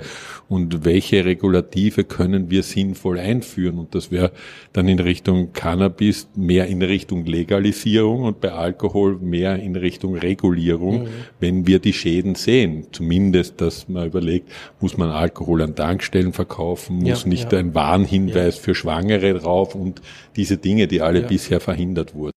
und 0.49 0.85
welche 0.85 1.25
Regulative 1.25 2.05
können 2.05 2.51
wir 2.51 2.63
sinnvoll 2.63 3.19
einführen. 3.19 3.79
Und 3.79 3.95
das 3.95 4.11
wäre 4.11 4.33
dann 4.73 4.87
in 4.87 4.99
Richtung 4.99 5.53
Cannabis 5.53 6.29
mehr 6.35 6.67
in 6.67 6.83
Richtung 6.83 7.25
Legalisierung 7.25 8.25
und 8.25 8.41
bei 8.41 8.53
Alkohol 8.53 9.19
mehr 9.19 9.57
in 9.57 9.77
Richtung 9.77 10.15
Regulierung, 10.15 11.05
mhm. 11.05 11.09
wenn 11.41 11.67
wir 11.67 11.79
die 11.79 11.95
Schäden 11.95 12.35
sehen. 12.35 12.87
Zumindest, 12.93 13.61
dass 13.61 13.89
man 13.89 14.07
überlegt, 14.07 14.51
muss 14.81 14.99
man 14.99 15.09
Alkohol 15.09 15.63
an 15.63 15.75
Tankstellen 15.75 16.35
verkaufen, 16.35 16.97
muss 16.97 17.23
ja, 17.23 17.29
nicht 17.29 17.53
ja. 17.53 17.59
ein 17.59 17.75
Warnhinweis 17.75 18.57
ja. 18.57 18.63
für 18.63 18.75
Schwangere 18.75 19.35
drauf 19.35 19.75
und 19.75 20.03
diese 20.37 20.59
Dinge, 20.59 20.87
die 20.87 21.01
alle 21.01 21.23
bisher 21.23 21.61
verhindert 21.61 22.15
wurden. 22.15 22.33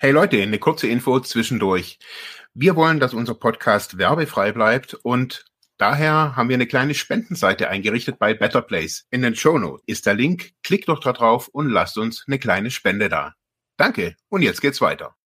Hey 0.00 0.12
Leute, 0.12 0.40
eine 0.40 0.60
kurze 0.60 0.86
Info 0.86 1.18
zwischendurch. 1.18 1.98
Wir 2.54 2.76
wollen, 2.76 3.00
dass 3.00 3.14
unser 3.14 3.34
Podcast 3.34 3.98
werbefrei 3.98 4.52
bleibt 4.52 4.94
und 4.94 5.44
daher 5.76 6.36
haben 6.36 6.48
wir 6.48 6.54
eine 6.54 6.68
kleine 6.68 6.94
Spendenseite 6.94 7.68
eingerichtet 7.68 8.16
bei 8.16 8.32
Better 8.32 8.62
Place. 8.62 9.08
In 9.10 9.22
den 9.22 9.34
Show 9.34 9.58
Notes 9.58 9.82
ist 9.86 10.06
der 10.06 10.14
Link. 10.14 10.52
Klickt 10.62 10.88
doch 10.88 11.00
da 11.00 11.12
drauf 11.12 11.48
und 11.48 11.68
lasst 11.68 11.98
uns 11.98 12.22
eine 12.28 12.38
kleine 12.38 12.70
Spende 12.70 13.08
da. 13.08 13.34
Danke 13.76 14.14
und 14.28 14.42
jetzt 14.42 14.60
geht's 14.60 14.80
weiter. 14.80 15.16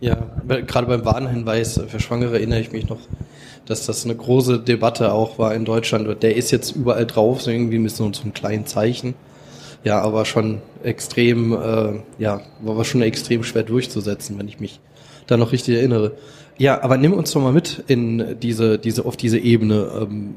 Ja, 0.00 0.14
gerade 0.46 0.86
beim 0.86 1.04
Warnhinweis 1.04 1.78
für 1.86 2.00
Schwangere 2.00 2.36
erinnere 2.36 2.60
ich 2.60 2.72
mich 2.72 2.88
noch, 2.88 3.00
dass 3.66 3.86
das 3.86 4.04
eine 4.04 4.14
große 4.14 4.60
Debatte 4.60 5.12
auch 5.12 5.38
war 5.38 5.54
in 5.54 5.64
Deutschland. 5.64 6.22
Der 6.22 6.36
ist 6.36 6.50
jetzt 6.50 6.76
überall 6.76 7.06
drauf, 7.06 7.42
so 7.42 7.50
irgendwie 7.50 7.78
mit 7.78 7.92
so, 7.92 8.04
einem 8.04 8.34
kleinen 8.34 8.66
Zeichen. 8.66 9.14
Ja, 9.84 10.00
aber 10.00 10.24
schon 10.24 10.62
extrem, 10.82 11.52
äh, 11.52 12.00
ja, 12.18 12.40
war 12.62 12.84
schon 12.84 13.02
extrem 13.02 13.44
schwer 13.44 13.62
durchzusetzen, 13.62 14.38
wenn 14.38 14.48
ich 14.48 14.60
mich 14.60 14.80
da 15.26 15.36
noch 15.36 15.52
richtig 15.52 15.76
erinnere. 15.76 16.12
Ja, 16.56 16.82
aber 16.82 16.96
nimm 16.96 17.12
uns 17.12 17.32
doch 17.32 17.42
mal 17.42 17.52
mit 17.52 17.82
in 17.88 18.36
diese, 18.40 18.78
diese, 18.78 19.04
auf 19.04 19.16
diese 19.16 19.38
Ebene 19.38 19.88
ähm, 20.00 20.36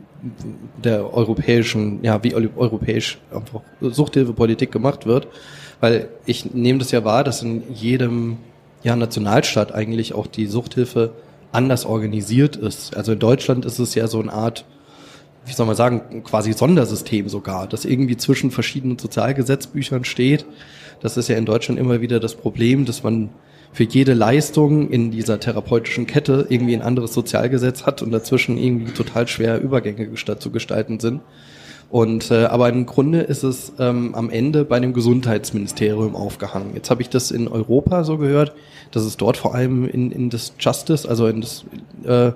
der 0.84 1.14
europäischen, 1.14 2.00
ja, 2.04 2.24
wie 2.24 2.34
europäisch 2.34 3.20
einfach 3.32 3.62
Suchthilfepolitik 3.82 4.72
gemacht 4.72 5.06
wird. 5.06 5.28
Weil 5.80 6.10
ich 6.26 6.54
nehme 6.54 6.80
das 6.80 6.92
ja 6.92 7.06
wahr, 7.06 7.24
dass 7.24 7.44
in 7.44 7.64
jedem 7.74 8.38
ja, 8.84 8.96
Nationalstaat 8.96 9.74
eigentlich 9.74 10.14
auch 10.14 10.28
die 10.28 10.48
Suchthilfe 10.48 11.12
anders 11.52 11.86
organisiert 11.86 12.56
ist. 12.56 12.96
Also 12.96 13.14
in 13.14 13.20
Deutschland 13.20 13.66
ist 13.66 13.80
es 13.80 13.96
ja 13.96 14.08
so 14.08 14.20
eine 14.20 14.34
Art, 14.34 14.66
wie 15.46 15.54
soll 15.54 15.66
man 15.66 15.76
sagen, 15.76 16.24
quasi 16.24 16.54
Sondersystem 16.54 17.30
sogar, 17.30 17.68
das 17.68 17.86
irgendwie 17.86 18.18
zwischen 18.18 18.52
verschiedenen 18.52 19.00
Sozialgesetzbüchern 19.00 20.04
steht. 20.04 20.46
Das 21.02 21.18
ist 21.18 21.30
ja 21.30 21.38
in 21.38 21.46
Deutschland 21.46 21.80
immer 21.80 22.02
wieder 22.02 22.20
das 22.20 22.36
Problem, 22.36 22.86
dass 22.86 23.04
man 23.04 23.30
für 23.72 23.84
jede 23.84 24.14
Leistung 24.14 24.90
in 24.90 25.12
dieser 25.12 25.40
therapeutischen 25.40 26.08
Kette 26.08 26.48
irgendwie 26.50 26.76
ein 26.76 26.82
anderes 26.82 27.14
Sozialgesetz 27.14 27.86
hat 27.86 28.02
und 28.02 28.12
dazwischen 28.12 28.58
irgendwie 28.58 28.94
total 28.94 29.28
schwer 29.28 29.62
Übergänge 29.62 30.10
zu 30.14 30.52
gestalten 30.52 31.00
sind. 31.00 31.22
Und 31.90 32.32
äh, 32.32 32.46
aber 32.46 32.68
im 32.70 32.86
Grunde 32.86 33.22
ist 33.22 33.44
es 33.44 33.72
ähm, 33.80 34.14
am 34.14 34.30
Ende 34.30 34.66
bei 34.66 34.80
dem 34.80 34.94
Gesundheitsministerium 34.94 36.16
aufgehangen. 36.16 36.72
Jetzt 36.74 36.90
habe 36.90 37.02
ich 37.02 37.10
das 37.10 37.32
in 37.32 37.48
Europa 37.48 38.04
so 38.04 38.18
gehört, 38.18 38.54
dass 38.92 39.04
es 39.04 39.16
dort 39.16 39.38
vor 39.38 39.56
allem 39.56 39.88
in, 39.88 40.12
in 40.12 40.30
das 40.30 40.54
Justice, 40.60 41.08
also 41.08 41.28
in 41.28 41.42
das 41.42 41.64
äh, 42.06 42.32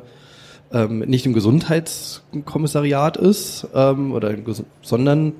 ähm, 0.73 0.99
nicht 0.99 1.25
im 1.25 1.33
Gesundheitskommissariat 1.33 3.17
ist, 3.17 3.67
ähm, 3.75 4.13
oder 4.13 4.33
sondern 4.81 5.33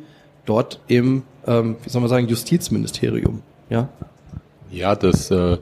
dort 0.46 0.82
im, 0.88 1.24
ähm, 1.48 1.78
wie 1.84 1.90
soll 1.90 2.02
man 2.02 2.10
sagen, 2.10 2.28
Justizministerium. 2.28 3.42
Ja. 3.70 3.88
Ja, 4.72 4.96
das 4.96 5.32
äh, 5.32 5.58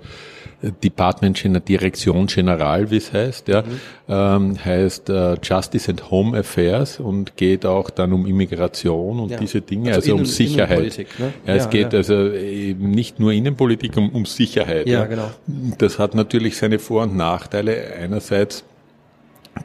Department 0.62 1.42
Direktion 1.68 2.28
General, 2.28 2.92
wie 2.92 2.98
es 2.98 3.13
heißt, 3.13 3.48
ja, 3.48 3.62
mhm. 3.62 3.68
ähm, 4.10 4.66
heißt 4.66 5.10
äh, 5.10 5.38
Justice 5.42 5.89
and 5.89 6.12
Home 6.12 6.38
Affairs 6.38 7.00
und 7.00 7.38
geht 7.38 7.66
auch 7.66 7.89
dann 7.89 8.12
um 8.12 8.25
Immigration 8.25 9.20
und 9.20 9.32
ja. 9.32 9.38
diese 9.38 9.62
Dinge, 9.62 9.94
also, 9.94 10.00
also 10.00 10.12
Innen, 10.12 10.20
um 10.20 10.25
Sicherheit. 10.25 10.98
Ne? 11.18 11.34
Ja, 11.48 11.56
es 11.56 11.63
ja, 11.66 11.70
geht 11.70 11.94
also 11.94 12.32
eben 12.34 12.92
nicht 12.92 13.20
nur 13.20 13.32
Innenpolitik, 13.32 13.96
um, 13.96 14.10
um 14.10 14.25
Sicherheit. 14.25 14.88
Ja, 14.88 15.06
genau. 15.06 15.32
Das 15.78 15.98
hat 15.98 16.13
natürlich 16.13 16.58
seine 16.58 16.80
Vor- 16.80 17.04
und 17.04 17.16
Nachteile. 17.16 17.94
Einerseits 17.98 18.66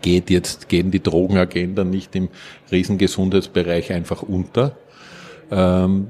geht 0.01 0.31
jetzt, 0.31 0.69
gehen 0.69 0.91
die 0.91 1.03
Drogenagenda 1.03 1.83
nicht 1.83 2.15
im 2.15 2.29
Riesengesundheitsbereich 2.71 3.93
einfach 3.93 4.23
unter. 4.23 4.77
Ähm, 5.51 6.07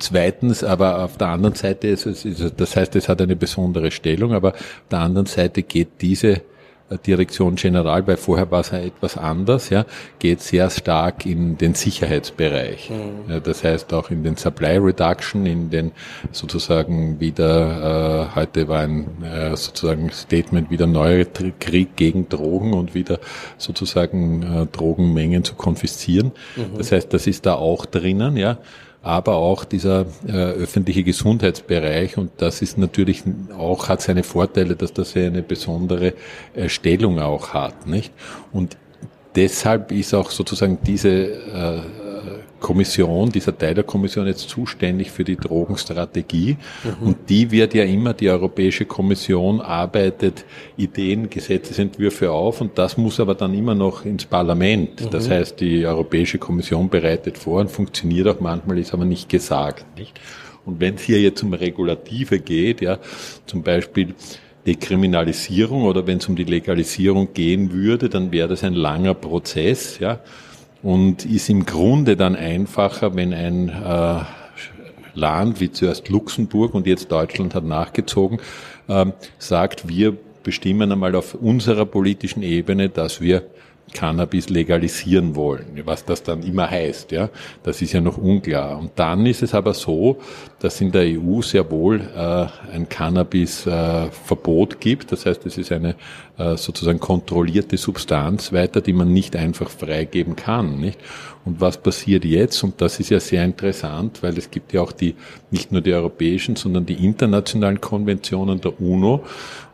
Zweitens, 0.00 0.64
aber 0.64 1.04
auf 1.04 1.18
der 1.18 1.28
anderen 1.28 1.54
Seite 1.54 1.88
ist 1.88 2.06
es, 2.06 2.26
das 2.56 2.74
heißt, 2.74 2.96
es 2.96 3.06
hat 3.08 3.20
eine 3.20 3.36
besondere 3.36 3.90
Stellung, 3.90 4.32
aber 4.32 4.54
auf 4.54 4.88
der 4.90 5.00
anderen 5.00 5.26
Seite 5.26 5.62
geht 5.62 6.00
diese 6.00 6.40
äh, 6.88 6.96
Direktion 7.06 7.56
General, 7.56 8.06
weil 8.06 8.16
vorher 8.16 8.50
war 8.50 8.60
es 8.60 8.72
etwas 8.72 9.18
anders, 9.18 9.68
ja, 9.68 9.84
geht 10.18 10.40
sehr 10.40 10.70
stark 10.70 11.26
in 11.26 11.58
den 11.58 11.74
Sicherheitsbereich. 11.74 12.88
Mhm. 12.88 13.30
Ja, 13.30 13.40
das 13.40 13.62
heißt 13.62 13.92
auch 13.92 14.10
in 14.10 14.24
den 14.24 14.36
Supply 14.36 14.78
Reduction, 14.78 15.44
in 15.44 15.68
den 15.68 15.92
sozusagen 16.32 17.20
wieder, 17.20 18.30
äh, 18.32 18.34
heute 18.34 18.68
war 18.68 18.80
ein 18.80 19.22
äh, 19.22 19.54
sozusagen 19.54 20.10
Statement 20.12 20.70
wieder 20.70 20.86
neuer 20.86 21.26
Krieg 21.26 21.94
gegen 21.96 22.26
Drogen 22.30 22.72
und 22.72 22.94
wieder 22.94 23.18
sozusagen 23.58 24.42
äh, 24.42 24.66
Drogenmengen 24.66 25.44
zu 25.44 25.56
konfiszieren. 25.56 26.32
Mhm. 26.56 26.78
Das 26.78 26.90
heißt, 26.90 27.12
das 27.12 27.26
ist 27.26 27.44
da 27.44 27.56
auch 27.56 27.84
drinnen, 27.84 28.38
ja 28.38 28.56
aber 29.02 29.36
auch 29.36 29.64
dieser 29.64 30.06
äh, 30.26 30.32
öffentliche 30.32 31.02
Gesundheitsbereich 31.02 32.18
und 32.18 32.30
das 32.36 32.60
ist 32.60 32.76
natürlich 32.76 33.22
auch 33.56 33.88
hat 33.88 34.02
seine 34.02 34.22
Vorteile, 34.22 34.76
dass 34.76 34.92
das 34.92 35.16
eine 35.16 35.42
besondere 35.42 36.14
äh, 36.54 36.68
Stellung 36.68 37.18
auch 37.18 37.54
hat, 37.54 37.86
nicht? 37.86 38.12
Und 38.52 38.76
deshalb 39.34 39.92
ist 39.92 40.14
auch 40.14 40.30
sozusagen 40.30 40.78
diese 40.84 41.08
äh, 41.10 41.80
Kommission, 42.60 43.30
dieser 43.30 43.56
Teil 43.56 43.74
der 43.74 43.84
Kommission 43.84 44.26
jetzt 44.26 44.48
zuständig 44.48 45.10
für 45.10 45.24
die 45.24 45.36
Drogenstrategie. 45.36 46.56
Mhm. 46.84 47.06
Und 47.06 47.16
die 47.28 47.50
wird 47.50 47.74
ja 47.74 47.84
immer, 47.84 48.14
die 48.14 48.28
Europäische 48.28 48.84
Kommission 48.84 49.60
arbeitet 49.60 50.44
Ideen, 50.76 51.30
Gesetzesentwürfe 51.30 52.30
auf 52.30 52.60
und 52.60 52.78
das 52.78 52.96
muss 52.96 53.18
aber 53.18 53.34
dann 53.34 53.54
immer 53.54 53.74
noch 53.74 54.04
ins 54.04 54.26
Parlament. 54.26 55.00
Mhm. 55.00 55.10
Das 55.10 55.28
heißt, 55.28 55.60
die 55.60 55.84
Europäische 55.86 56.38
Kommission 56.38 56.88
bereitet 56.88 57.38
vor 57.38 57.60
und 57.60 57.70
funktioniert 57.70 58.28
auch 58.28 58.40
manchmal, 58.40 58.78
ist 58.78 58.94
aber 58.94 59.04
nicht 59.04 59.28
gesagt. 59.28 59.98
Nicht? 59.98 60.20
Und 60.64 60.80
wenn 60.80 60.94
es 60.94 61.02
hier 61.02 61.20
jetzt 61.20 61.42
um 61.42 61.54
Regulative 61.54 62.38
geht, 62.38 62.82
ja, 62.82 62.98
zum 63.46 63.62
Beispiel 63.62 64.14
Dekriminalisierung 64.66 65.84
oder 65.84 66.06
wenn 66.06 66.18
es 66.18 66.28
um 66.28 66.36
die 66.36 66.44
Legalisierung 66.44 67.32
gehen 67.32 67.72
würde, 67.72 68.10
dann 68.10 68.30
wäre 68.30 68.48
das 68.48 68.62
ein 68.62 68.74
langer 68.74 69.14
Prozess, 69.14 69.98
ja 69.98 70.20
und 70.82 71.24
ist 71.26 71.48
im 71.48 71.66
Grunde 71.66 72.16
dann 72.16 72.36
einfacher, 72.36 73.14
wenn 73.14 73.32
ein 73.34 73.68
äh, 73.68 74.20
Land 75.14 75.60
wie 75.60 75.70
zuerst 75.70 76.08
Luxemburg 76.08 76.74
und 76.74 76.86
jetzt 76.86 77.10
Deutschland 77.12 77.54
hat 77.54 77.64
nachgezogen, 77.64 78.38
äh, 78.88 79.06
sagt, 79.38 79.88
wir 79.88 80.16
bestimmen 80.42 80.90
einmal 80.90 81.14
auf 81.14 81.34
unserer 81.34 81.84
politischen 81.84 82.42
Ebene, 82.42 82.88
dass 82.88 83.20
wir 83.20 83.42
Cannabis 83.92 84.48
legalisieren 84.48 85.34
wollen. 85.34 85.82
Was 85.84 86.04
das 86.04 86.22
dann 86.22 86.42
immer 86.42 86.70
heißt, 86.70 87.12
ja, 87.12 87.28
das 87.62 87.82
ist 87.82 87.92
ja 87.92 88.00
noch 88.00 88.18
unklar. 88.18 88.78
Und 88.78 88.92
dann 88.96 89.26
ist 89.26 89.42
es 89.42 89.54
aber 89.54 89.74
so, 89.74 90.18
dass 90.60 90.80
in 90.80 90.92
der 90.92 91.02
EU 91.02 91.42
sehr 91.42 91.68
wohl 91.70 92.00
äh, 92.00 92.46
ein 92.72 92.88
Cannabis-Verbot 92.88 94.74
äh, 94.74 94.76
gibt. 94.78 95.12
Das 95.12 95.26
heißt, 95.26 95.44
es 95.46 95.58
ist 95.58 95.72
eine 95.72 95.96
sozusagen 96.56 97.00
kontrollierte 97.00 97.76
Substanz 97.76 98.52
weiter, 98.52 98.80
die 98.80 98.92
man 98.92 99.12
nicht 99.12 99.36
einfach 99.36 99.70
freigeben 99.70 100.36
kann, 100.36 100.80
nicht? 100.80 100.98
Und 101.44 101.60
was 101.60 101.78
passiert 101.78 102.24
jetzt? 102.24 102.62
Und 102.62 102.80
das 102.80 103.00
ist 103.00 103.10
ja 103.10 103.18
sehr 103.18 103.44
interessant, 103.44 104.22
weil 104.22 104.36
es 104.36 104.50
gibt 104.50 104.72
ja 104.74 104.82
auch 104.82 104.92
die, 104.92 105.14
nicht 105.50 105.72
nur 105.72 105.80
die 105.80 105.94
europäischen, 105.94 106.56
sondern 106.56 106.84
die 106.84 107.04
internationalen 107.04 107.80
Konventionen 107.80 108.60
der 108.60 108.78
UNO. 108.80 109.24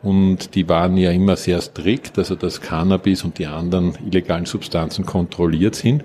Und 0.02 0.54
die 0.54 0.68
waren 0.68 0.96
ja 0.96 1.10
immer 1.10 1.36
sehr 1.36 1.60
strikt, 1.60 2.18
also 2.18 2.36
dass 2.36 2.60
Cannabis 2.60 3.24
und 3.24 3.38
die 3.38 3.46
anderen 3.46 3.98
illegalen 4.06 4.46
Substanzen 4.46 5.04
kontrolliert 5.04 5.74
sind. 5.74 6.04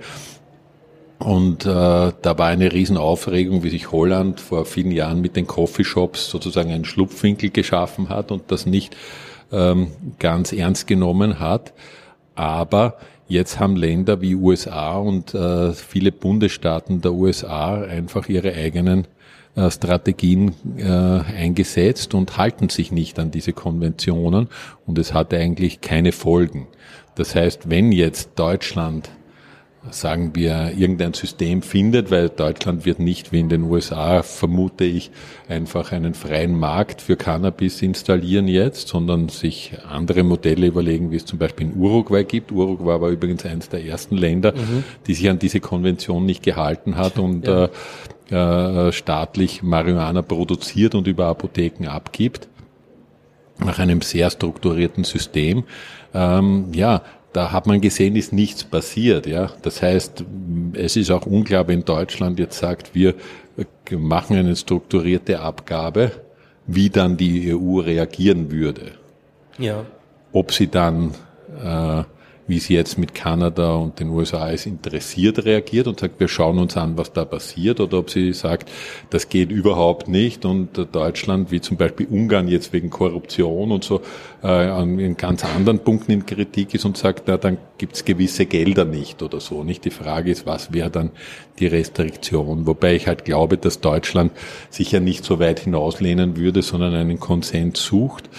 Und 1.20 1.68
äh, 1.68 1.70
da 1.70 2.38
war 2.38 2.48
eine 2.48 2.74
Riesenaufregung, 2.74 3.62
wie 3.62 3.70
sich 3.70 3.92
Holland 3.92 4.40
vor 4.40 4.66
vielen 4.66 4.92
Jahren 4.92 5.22
mit 5.22 5.36
den 5.36 5.46
Coffeeshops 5.46 6.28
sozusagen 6.32 6.72
einen 6.72 6.86
Schlupfwinkel 6.86 7.52
geschaffen 7.52 8.10
hat 8.10 8.32
und 8.32 8.50
das 8.50 8.66
nicht 8.66 8.98
ähm, 9.52 9.92
ganz 10.20 10.54
ernst 10.54 10.88
genommen 10.88 11.40
hat. 11.40 11.74
Aber 12.36 12.98
jetzt 13.28 13.60
haben 13.60 13.76
Länder 13.76 14.22
wie 14.22 14.36
USA 14.36 14.98
und 14.98 15.34
äh, 15.34 15.74
viele 15.74 16.12
Bundesstaaten 16.12 17.02
der 17.02 17.14
USA 17.14 17.82
einfach 17.82 18.30
ihre 18.30 18.54
eigenen 18.54 19.08
äh, 19.56 19.70
Strategien 19.70 20.54
äh, 20.78 20.84
eingesetzt 20.84 22.14
und 22.14 22.38
halten 22.38 22.70
sich 22.70 22.92
nicht 22.92 23.20
an 23.20 23.32
diese 23.32 23.54
Konventionen 23.54 24.48
und 24.86 24.98
es 24.98 25.14
hat 25.14 25.34
eigentlich 25.34 25.82
keine 25.82 26.14
Folgen. 26.14 26.68
Das 27.16 27.36
heißt, 27.36 27.70
wenn 27.70 27.92
jetzt 27.92 28.32
Deutschland 28.40 29.10
sagen 29.90 30.36
wir, 30.36 30.74
irgendein 30.78 31.14
System 31.14 31.64
findet, 31.64 32.12
weil 32.12 32.30
Deutschland 32.30 32.86
wird 32.86 33.00
nicht 33.00 33.32
wie 33.32 33.40
in 33.40 33.50
den 33.50 33.64
USA, 33.64 34.22
vermute 34.22 34.84
ich, 34.84 35.10
einfach 35.50 35.92
einen 35.92 36.14
freien 36.14 36.58
Markt 36.58 37.02
für 37.02 37.16
Cannabis 37.16 37.82
installieren 37.82 38.48
jetzt, 38.48 38.90
sondern 38.90 39.30
sich 39.30 39.74
andere 39.90 40.24
Modelle 40.24 40.68
überlegen, 40.68 41.10
wie 41.10 41.16
es 41.16 41.26
zum 41.26 41.40
Beispiel 41.40 41.68
in 41.68 41.78
Uruguay 41.82 42.24
gibt. 42.24 42.52
Uruguay 42.52 43.02
war 43.02 43.10
übrigens 43.10 43.44
eines 43.46 43.70
der 43.70 43.84
ersten 43.84 44.18
Länder, 44.18 44.54
mhm. 44.54 44.84
die 45.08 45.16
sich 45.16 45.28
an 45.30 45.40
diese 45.40 45.60
Konvention 45.60 46.26
nicht 46.26 46.44
gehalten 46.44 46.96
hat 46.96 47.18
und 47.18 47.48
ja. 47.48 47.70
äh, 48.30 48.88
äh, 48.88 48.92
staatlich 48.92 49.64
Marihuana 49.64 50.22
produziert 50.22 50.94
und 50.94 51.08
über 51.08 51.26
Apotheken 51.26 51.88
abgibt 51.88 52.48
nach 53.66 53.80
einem 53.80 54.02
sehr 54.02 54.30
strukturierten 54.30 55.04
System. 55.04 55.64
Ähm, 56.14 56.68
ja, 56.74 57.02
da 57.34 57.52
hat 57.52 57.68
man 57.68 57.82
gesehen, 57.82 58.16
ist 58.16 58.34
nichts 58.34 58.64
passiert. 58.64 59.26
Ja, 59.26 59.52
das 59.62 59.82
heißt, 59.82 60.26
es 60.74 60.96
ist 60.96 61.12
auch 61.12 61.26
unklar, 61.26 61.68
wenn 61.68 61.86
Deutschland 61.86 62.40
jetzt 62.40 62.60
sagt, 62.60 62.94
wir 62.94 63.16
machen 63.92 64.38
eine 64.38 64.56
strukturierte 64.56 65.40
Abgabe, 65.40 66.12
wie 66.68 66.90
dann 66.90 67.18
die 67.18 67.54
EU 67.54 67.80
reagieren 67.80 68.52
würde. 68.52 68.94
Ja. 69.58 69.86
Ob 70.32 70.52
sie 70.52 70.68
dann 70.68 71.12
äh, 71.64 72.04
wie 72.52 72.60
sie 72.60 72.74
jetzt 72.74 72.98
mit 72.98 73.16
Kanada 73.16 73.76
und 73.76 74.02
den 74.02 74.10
USA 74.10 74.50
ist, 74.50 74.66
interessiert 74.66 75.46
reagiert 75.46 75.88
und 75.88 76.02
sagt, 76.02 76.20
wir 76.20 76.28
schauen 76.28 76.60
uns 76.60 76.76
an, 76.76 76.98
was 76.98 77.14
da 77.14 77.24
passiert, 77.24 77.80
oder 77.80 77.98
ob 77.98 78.10
sie 78.10 78.34
sagt, 78.34 78.70
das 79.10 79.30
geht 79.30 79.52
überhaupt 79.52 80.10
nicht 80.10 80.44
und 80.44 80.88
Deutschland, 80.92 81.50
wie 81.52 81.62
zum 81.62 81.78
Beispiel 81.78 82.08
Ungarn 82.08 82.50
jetzt 82.50 82.74
wegen 82.74 82.90
Korruption 82.90 83.72
und 83.72 83.86
so, 83.86 84.02
äh, 84.44 84.48
an 84.48 85.16
ganz 85.16 85.46
anderen 85.46 85.80
Punkten 85.80 86.12
in 86.12 86.26
Kritik 86.26 86.74
ist 86.74 86.84
und 86.84 86.98
sagt, 86.98 87.24
na, 87.28 87.38
dann 87.38 87.58
gibt 87.78 87.96
es 87.96 88.04
gewisse 88.04 88.46
Gelder 88.46 88.84
nicht 88.84 89.24
oder 89.24 89.40
so. 89.40 89.64
Nicht 89.64 89.86
die 89.86 89.90
Frage 89.90 90.30
ist, 90.30 90.46
was 90.46 90.74
wäre 90.74 90.90
dann 90.90 91.12
die 91.60 91.68
Restriktion? 91.68 92.68
Wobei 92.68 92.96
ich 92.96 93.08
halt 93.08 93.24
glaube, 93.24 93.58
dass 93.58 93.80
Deutschland 93.80 94.34
sicher 94.70 95.00
nicht 95.00 95.24
so 95.24 95.40
weit 95.40 95.62
hinauslehnen 95.62 96.36
würde, 96.36 96.64
sondern 96.64 96.96
einen 96.96 97.22
Konsens 97.22 97.82
sucht. 97.82 98.30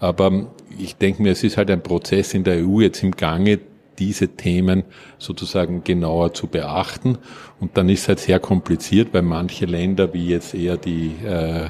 Aber 0.00 0.48
ich 0.82 0.96
denke 0.96 1.22
mir, 1.22 1.32
es 1.32 1.44
ist 1.44 1.56
halt 1.56 1.70
ein 1.70 1.82
Prozess 1.82 2.34
in 2.34 2.44
der 2.44 2.66
EU 2.66 2.80
jetzt 2.80 3.02
im 3.02 3.12
Gange, 3.12 3.58
diese 3.98 4.28
Themen 4.28 4.84
sozusagen 5.18 5.84
genauer 5.84 6.32
zu 6.32 6.46
beachten. 6.46 7.18
Und 7.60 7.76
dann 7.76 7.88
ist 7.88 8.02
es 8.02 8.08
halt 8.08 8.18
sehr 8.20 8.40
kompliziert, 8.40 9.08
weil 9.12 9.22
manche 9.22 9.66
Länder, 9.66 10.14
wie 10.14 10.28
jetzt 10.28 10.54
eher 10.54 10.78
die 10.78 11.14
äh, 11.24 11.68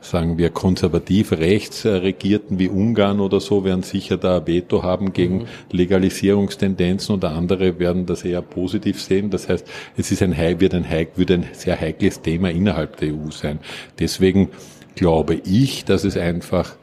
sagen 0.00 0.38
wir, 0.38 0.50
konservativ 0.50 1.32
rechts 1.32 1.84
regierten 1.84 2.58
wie 2.58 2.68
Ungarn 2.68 3.20
oder 3.20 3.40
so, 3.40 3.64
werden 3.64 3.82
sicher 3.82 4.16
da 4.16 4.38
ein 4.38 4.46
Veto 4.46 4.82
haben 4.82 5.12
gegen 5.12 5.38
mhm. 5.38 5.46
Legalisierungstendenzen 5.72 7.14
oder 7.14 7.32
andere 7.32 7.78
werden 7.78 8.06
das 8.06 8.24
eher 8.24 8.42
positiv 8.42 9.00
sehen. 9.00 9.30
Das 9.30 9.48
heißt, 9.48 9.66
es 9.96 10.10
ist 10.10 10.22
ein, 10.22 10.36
wird 10.60 10.74
ein, 10.74 10.86
wird 11.16 11.30
ein 11.30 11.46
sehr 11.52 11.78
heikles 11.78 12.22
Thema 12.22 12.50
innerhalb 12.50 12.96
der 12.96 13.14
EU 13.14 13.30
sein. 13.30 13.58
Deswegen 13.98 14.48
glaube 14.94 15.34
ich, 15.34 15.84
dass 15.84 16.04
es 16.04 16.16
einfach 16.16 16.76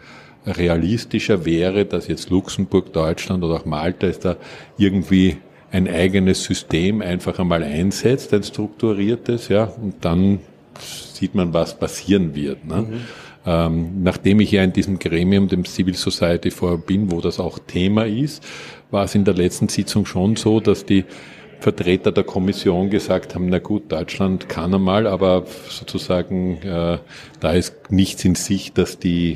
realistischer 0.48 1.46
wäre, 1.46 1.86
dass 1.86 2.08
jetzt 2.08 2.30
Luxemburg, 2.30 2.94
Deutschland 2.94 3.44
oder 3.44 3.56
auch 3.56 3.66
Malta 3.66 4.08
ist 4.08 4.26
da 4.26 4.38
irgendwie 4.78 5.38
ein 5.72 5.88
eigenes 5.88 6.44
System 6.44 7.02
einfach 7.02 7.40
einmal 7.40 7.64
einsetzt, 7.64 8.34
ein 8.34 8.44
strukturiertes, 8.44 9.50
ja, 9.50 9.66
und 9.66 9.96
dann 10.02 10.40
sieht 10.80 11.36
man, 11.36 11.54
was 11.54 11.78
passieren 11.78 12.36
wird. 12.36 12.66
Ne? 12.66 12.82
Mhm. 12.84 13.02
Ähm, 13.46 14.04
nachdem 14.04 14.40
ich 14.40 14.52
ja 14.52 14.64
in 14.64 14.74
diesem 14.74 15.00
Gremium, 15.00 15.48
dem 15.48 15.66
Civil 15.66 15.96
Society 15.96 16.52
Forum 16.52 16.82
bin, 16.82 17.12
wo 17.12 17.22
das 17.22 17.40
auch 17.40 17.60
Thema 17.60 18.06
ist, 18.06 18.44
war 18.92 19.06
es 19.06 19.16
in 19.16 19.26
der 19.26 19.34
letzten 19.34 19.68
Sitzung 19.68 20.06
schon 20.06 20.36
so, 20.36 20.60
dass 20.60 20.86
die 20.86 21.06
Vertreter 21.60 22.12
der 22.12 22.24
Kommission 22.24 22.90
gesagt 22.90 23.34
haben, 23.34 23.50
na 23.50 23.60
gut, 23.60 23.92
Deutschland 23.92 24.48
kann 24.48 24.74
einmal, 24.74 25.08
aber 25.08 25.46
sozusagen 25.70 26.58
äh, 26.62 27.00
da 27.40 27.52
ist 27.52 27.90
nichts 27.90 28.24
in 28.26 28.36
Sicht, 28.36 28.78
dass 28.78 29.00
die 29.00 29.32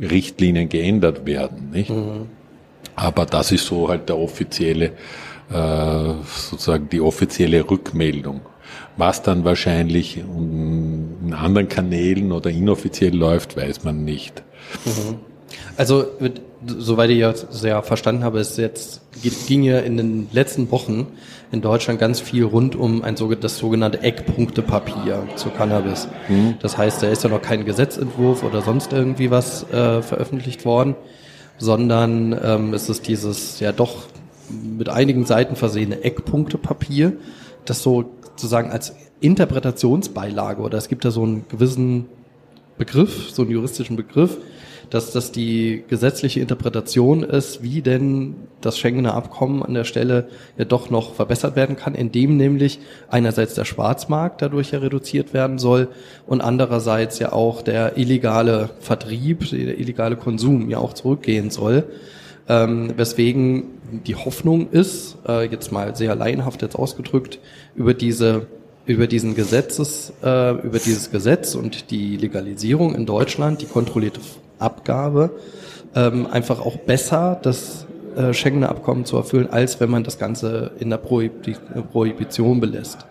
EU-Richtlinien 0.00 0.68
geändert 0.68 1.26
werden. 1.26 1.70
Nicht? 1.70 1.90
Mhm. 1.90 2.28
Aber 2.96 3.26
das 3.26 3.52
ist 3.52 3.66
so 3.66 3.88
halt 3.88 4.08
der 4.08 4.18
offizielle, 4.18 4.92
äh, 5.50 6.12
sozusagen 6.26 6.88
die 6.88 7.00
offizielle 7.00 7.68
Rückmeldung. 7.68 8.40
Was 8.96 9.22
dann 9.22 9.44
wahrscheinlich 9.44 10.18
in 10.18 11.34
anderen 11.36 11.68
Kanälen 11.68 12.30
oder 12.32 12.50
inoffiziell 12.50 13.14
läuft, 13.14 13.56
weiß 13.56 13.84
man 13.84 14.04
nicht. 14.04 14.42
Mhm. 14.84 15.33
Also, 15.76 16.06
soweit 16.66 17.10
ich 17.10 17.18
ja 17.18 17.34
sehr 17.34 17.82
verstanden 17.82 18.24
habe, 18.24 18.40
ist 18.40 18.58
jetzt, 18.58 19.02
ging 19.46 19.62
ja 19.62 19.80
in 19.80 19.96
den 19.96 20.28
letzten 20.32 20.70
Wochen 20.70 21.08
in 21.52 21.60
Deutschland 21.60 22.00
ganz 22.00 22.20
viel 22.20 22.44
rund 22.44 22.76
um 22.76 23.02
ein 23.02 23.16
das 23.40 23.58
sogenannte 23.58 24.00
Eckpunktepapier 24.02 25.26
zu 25.36 25.50
Cannabis. 25.50 26.08
Mhm. 26.28 26.54
Das 26.60 26.76
heißt, 26.76 27.02
da 27.02 27.08
ist 27.08 27.22
ja 27.24 27.30
noch 27.30 27.42
kein 27.42 27.64
Gesetzentwurf 27.64 28.42
oder 28.42 28.62
sonst 28.62 28.92
irgendwie 28.92 29.30
was 29.30 29.64
äh, 29.70 30.02
veröffentlicht 30.02 30.64
worden, 30.64 30.96
sondern 31.58 32.38
ähm, 32.42 32.74
es 32.74 32.88
ist 32.88 33.06
dieses 33.08 33.60
ja 33.60 33.72
doch 33.72 34.04
mit 34.50 34.88
einigen 34.88 35.24
Seiten 35.26 35.56
versehene 35.56 36.02
Eckpunktepapier, 36.02 37.14
das 37.64 37.82
so 37.82 38.04
sozusagen 38.34 38.70
als 38.70 38.94
Interpretationsbeilage 39.20 40.60
oder 40.60 40.76
es 40.76 40.88
gibt 40.88 41.04
da 41.04 41.10
so 41.10 41.22
einen 41.22 41.46
gewissen 41.48 42.06
Begriff, 42.76 43.30
so 43.30 43.42
einen 43.42 43.52
juristischen 43.52 43.96
Begriff, 43.96 44.38
dass 44.90 45.12
das 45.12 45.32
die 45.32 45.84
gesetzliche 45.88 46.40
Interpretation 46.40 47.22
ist, 47.22 47.62
wie 47.62 47.82
denn 47.82 48.36
das 48.60 48.78
Schengener 48.78 49.14
Abkommen 49.14 49.62
an 49.62 49.74
der 49.74 49.84
Stelle 49.84 50.28
ja 50.56 50.64
doch 50.64 50.90
noch 50.90 51.14
verbessert 51.14 51.56
werden 51.56 51.76
kann, 51.76 51.94
indem 51.94 52.36
nämlich 52.36 52.80
einerseits 53.08 53.54
der 53.54 53.64
Schwarzmarkt 53.64 54.42
dadurch 54.42 54.72
ja 54.72 54.78
reduziert 54.78 55.34
werden 55.34 55.58
soll 55.58 55.88
und 56.26 56.40
andererseits 56.40 57.18
ja 57.18 57.32
auch 57.32 57.62
der 57.62 57.96
illegale 57.98 58.70
Vertrieb, 58.80 59.48
der 59.50 59.78
illegale 59.78 60.16
Konsum 60.16 60.70
ja 60.70 60.78
auch 60.78 60.92
zurückgehen 60.92 61.50
soll. 61.50 61.84
Ähm, 62.48 62.92
weswegen 62.96 63.64
die 64.06 64.16
Hoffnung 64.16 64.70
ist, 64.70 65.16
äh, 65.26 65.46
jetzt 65.46 65.72
mal 65.72 65.96
sehr 65.96 66.14
laienhaft 66.14 66.62
jetzt 66.62 66.76
ausgedrückt, 66.76 67.38
über 67.74 67.94
diese 67.94 68.46
über 68.86 69.06
diesen 69.06 69.34
Gesetzes, 69.34 70.12
äh, 70.22 70.52
über 70.62 70.78
dieses 70.78 71.10
Gesetz 71.10 71.54
und 71.54 71.90
die 71.90 72.16
Legalisierung 72.16 72.94
in 72.94 73.06
Deutschland, 73.06 73.62
die 73.62 73.66
kontrollierte 73.66 74.20
Abgabe, 74.58 75.30
ähm, 75.94 76.26
einfach 76.26 76.60
auch 76.60 76.76
besser 76.76 77.38
das 77.42 77.86
äh, 78.16 78.32
Schengener 78.32 78.68
Abkommen 78.68 79.04
zu 79.04 79.16
erfüllen, 79.16 79.48
als 79.50 79.80
wenn 79.80 79.90
man 79.90 80.04
das 80.04 80.18
Ganze 80.18 80.72
in 80.78 80.90
der 80.90 80.98
Prohibition 80.98 82.60
belässt. 82.60 83.06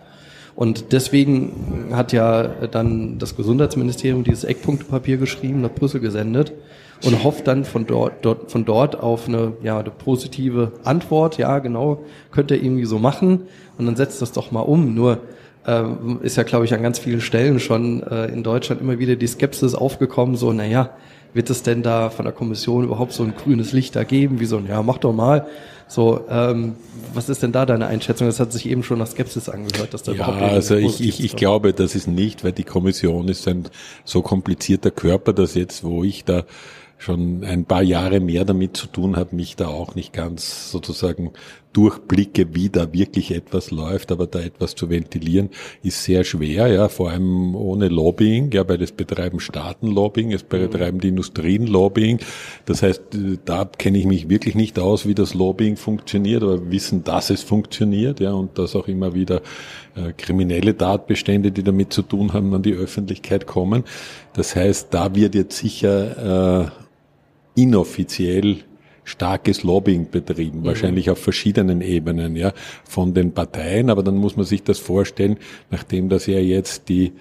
Und 0.56 0.92
deswegen 0.92 1.88
hat 1.92 2.12
ja 2.12 2.44
dann 2.70 3.18
das 3.18 3.36
Gesundheitsministerium 3.36 4.22
dieses 4.22 4.44
Eckpunktepapier 4.44 5.16
geschrieben, 5.16 5.62
nach 5.62 5.72
Brüssel 5.72 6.00
gesendet 6.00 6.52
und 7.04 7.24
hofft 7.24 7.48
dann 7.48 7.64
von 7.64 7.86
dort, 7.86 8.24
dort, 8.24 8.52
von 8.52 8.64
dort 8.64 8.98
auf 8.98 9.28
eine, 9.28 9.54
ja, 9.64 9.80
eine 9.80 9.90
positive 9.90 10.72
Antwort. 10.84 11.38
Ja, 11.38 11.58
genau, 11.58 12.04
könnt 12.30 12.52
ihr 12.52 12.62
irgendwie 12.62 12.84
so 12.84 13.00
machen 13.00 13.42
und 13.78 13.86
dann 13.86 13.96
setzt 13.96 14.22
das 14.22 14.30
doch 14.30 14.52
mal 14.52 14.60
um. 14.60 14.94
Nur 14.94 15.18
ähm, 15.66 16.20
ist 16.22 16.36
ja, 16.36 16.42
glaube 16.42 16.64
ich, 16.64 16.74
an 16.74 16.82
ganz 16.82 16.98
vielen 16.98 17.20
Stellen 17.20 17.60
schon 17.60 18.02
äh, 18.02 18.26
in 18.26 18.42
Deutschland 18.42 18.80
immer 18.80 18.98
wieder 18.98 19.16
die 19.16 19.26
Skepsis 19.26 19.74
aufgekommen, 19.74 20.36
so, 20.36 20.52
naja, 20.52 20.90
wird 21.32 21.50
es 21.50 21.62
denn 21.62 21.82
da 21.82 22.10
von 22.10 22.24
der 22.24 22.32
Kommission 22.32 22.84
überhaupt 22.84 23.12
so 23.12 23.24
ein 23.24 23.34
grünes 23.34 23.72
Licht 23.72 23.96
da 23.96 24.04
geben, 24.04 24.40
wie 24.40 24.46
so 24.46 24.56
ein, 24.56 24.66
ja, 24.66 24.82
mach 24.82 24.98
doch 24.98 25.12
mal. 25.12 25.46
So, 25.86 26.24
ähm, 26.30 26.76
was 27.12 27.28
ist 27.28 27.42
denn 27.42 27.52
da 27.52 27.66
deine 27.66 27.86
Einschätzung? 27.86 28.26
Das 28.26 28.40
hat 28.40 28.52
sich 28.52 28.66
eben 28.68 28.82
schon 28.82 28.98
nach 28.98 29.06
Skepsis 29.06 29.48
angehört, 29.48 29.92
dass 29.92 30.02
da 30.02 30.12
ja, 30.12 30.24
überhaupt 30.24 30.42
also 30.42 30.76
ich, 30.76 31.00
ich, 31.00 31.22
ich 31.22 31.36
glaube, 31.36 31.74
das 31.74 31.94
ist 31.94 32.08
nicht, 32.08 32.42
weil 32.42 32.52
die 32.52 32.64
Kommission 32.64 33.28
ist 33.28 33.46
ein 33.48 33.68
so 34.04 34.22
komplizierter 34.22 34.90
Körper, 34.90 35.32
dass 35.32 35.54
jetzt, 35.54 35.84
wo 35.84 36.04
ich 36.04 36.24
da 36.24 36.44
schon 36.98 37.44
ein 37.44 37.64
paar 37.64 37.82
Jahre 37.82 38.20
mehr 38.20 38.44
damit 38.44 38.76
zu 38.76 38.86
tun 38.86 39.16
habe, 39.16 39.36
mich 39.36 39.56
da 39.56 39.68
auch 39.68 39.94
nicht 39.94 40.12
ganz 40.12 40.70
sozusagen 40.70 41.32
durchblicke, 41.74 42.54
wie 42.54 42.70
da 42.70 42.92
wirklich 42.92 43.32
etwas 43.32 43.70
läuft, 43.70 44.12
aber 44.12 44.26
da 44.26 44.40
etwas 44.40 44.74
zu 44.74 44.88
ventilieren, 44.88 45.50
ist 45.82 46.04
sehr 46.04 46.24
schwer, 46.24 46.68
ja, 46.68 46.88
vor 46.88 47.10
allem 47.10 47.54
ohne 47.54 47.88
Lobbying, 47.88 48.52
ja, 48.52 48.66
weil 48.68 48.80
es 48.80 48.92
betreiben 48.92 49.40
Staaten 49.40 49.88
Lobbying, 49.88 50.32
es 50.32 50.44
betreiben 50.44 51.00
die 51.00 51.08
Industrien 51.08 51.66
Lobbying. 51.66 52.20
Das 52.64 52.82
heißt, 52.82 53.02
da 53.44 53.64
kenne 53.64 53.98
ich 53.98 54.06
mich 54.06 54.28
wirklich 54.28 54.54
nicht 54.54 54.78
aus, 54.78 55.06
wie 55.06 55.14
das 55.14 55.34
Lobbying 55.34 55.76
funktioniert, 55.76 56.42
aber 56.44 56.70
wissen, 56.70 57.02
dass 57.02 57.30
es 57.30 57.42
funktioniert, 57.42 58.20
ja, 58.20 58.32
und 58.32 58.56
dass 58.56 58.76
auch 58.76 58.86
immer 58.86 59.14
wieder 59.14 59.42
äh, 59.96 60.12
kriminelle 60.16 60.76
Tatbestände, 60.76 61.50
die 61.50 61.64
damit 61.64 61.92
zu 61.92 62.02
tun 62.02 62.32
haben, 62.32 62.54
an 62.54 62.62
die 62.62 62.74
Öffentlichkeit 62.74 63.46
kommen. 63.46 63.82
Das 64.32 64.54
heißt, 64.54 64.94
da 64.94 65.14
wird 65.14 65.34
jetzt 65.34 65.58
sicher 65.58 66.70
äh, 66.70 66.83
inoffiziell 67.54 68.58
starkes 69.04 69.62
Lobbying 69.62 70.10
betrieben, 70.10 70.60
mhm. 70.60 70.64
wahrscheinlich 70.64 71.10
auf 71.10 71.18
verschiedenen 71.18 71.80
Ebenen, 71.80 72.36
ja, 72.36 72.52
von 72.84 73.14
den 73.14 73.32
Parteien, 73.32 73.90
aber 73.90 74.02
dann 74.02 74.16
muss 74.16 74.36
man 74.36 74.46
sich 74.46 74.62
das 74.62 74.78
vorstellen, 74.78 75.38
nachdem 75.70 76.08
das 76.08 76.26
ja 76.26 76.38
jetzt 76.38 76.88
die 76.88 77.12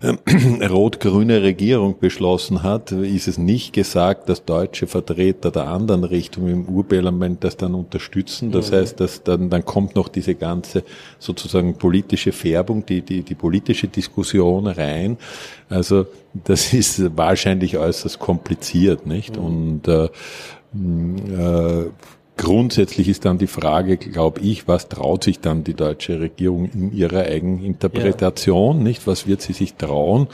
rot-grüne 0.70 1.42
Regierung 1.42 1.98
beschlossen 1.98 2.62
hat, 2.62 2.90
ist 2.90 3.28
es 3.28 3.36
nicht 3.36 3.74
gesagt, 3.74 4.30
dass 4.30 4.46
deutsche 4.46 4.86
Vertreter 4.86 5.50
der 5.50 5.66
anderen 5.66 6.04
Richtung 6.04 6.48
im 6.48 6.64
Urparlament 6.66 7.44
das 7.44 7.58
dann 7.58 7.74
unterstützen. 7.74 8.50
Das 8.50 8.70
mhm. 8.70 8.76
heißt, 8.76 9.00
dass 9.00 9.22
dann, 9.22 9.50
dann 9.50 9.64
kommt 9.66 9.96
noch 9.96 10.08
diese 10.08 10.34
ganze 10.34 10.84
sozusagen 11.18 11.74
politische 11.74 12.32
Färbung, 12.32 12.86
die, 12.86 13.02
die, 13.02 13.22
die 13.22 13.34
politische 13.34 13.88
Diskussion 13.88 14.66
rein. 14.66 15.18
Also 15.68 16.06
das 16.32 16.72
ist 16.72 17.16
wahrscheinlich 17.16 17.76
äußerst 17.76 18.18
kompliziert, 18.18 19.06
nicht? 19.06 19.36
Mhm. 19.36 19.44
Und 19.44 19.88
äh, 19.88 20.08
äh, 20.74 21.90
Grundsätzlich 22.40 23.06
ist 23.08 23.26
dann 23.26 23.36
die 23.36 23.46
Frage, 23.46 23.98
glaube 23.98 24.40
ich, 24.40 24.66
was 24.66 24.88
traut 24.88 25.24
sich 25.24 25.40
dann 25.40 25.62
die 25.62 25.74
deutsche 25.74 26.20
Regierung 26.20 26.70
in 26.70 26.90
ihrer 26.90 27.24
Eigeninterpretation, 27.24 28.78
ja. 28.78 28.82
nicht? 28.82 29.06
Was 29.06 29.26
wird 29.26 29.42
sie 29.42 29.52
sich 29.52 29.74
trauen? 29.74 30.26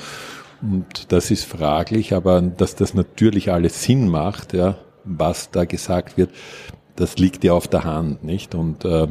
Und 0.62 1.11
das 1.11 1.33
ist 1.33 1.45
fraglich, 1.45 2.14
aber 2.14 2.42
dass 2.42 2.77
das 2.77 2.95
natürlich 2.95 3.51
alles 3.51 3.83
Sinn 3.83 4.09
macht, 4.09 4.53
ja, 4.53 4.77
was 5.03 5.51
da 5.51 5.64
gesagt 5.64 6.16
wird, 6.16 6.31
das 6.95 7.19
liegt 7.19 7.42
ja 7.42 7.55
auf 7.55 7.66
der 7.66 7.83
Hand, 7.83 8.23
nicht? 8.23 8.55
Und, 8.55 8.85
äh, 8.85 9.09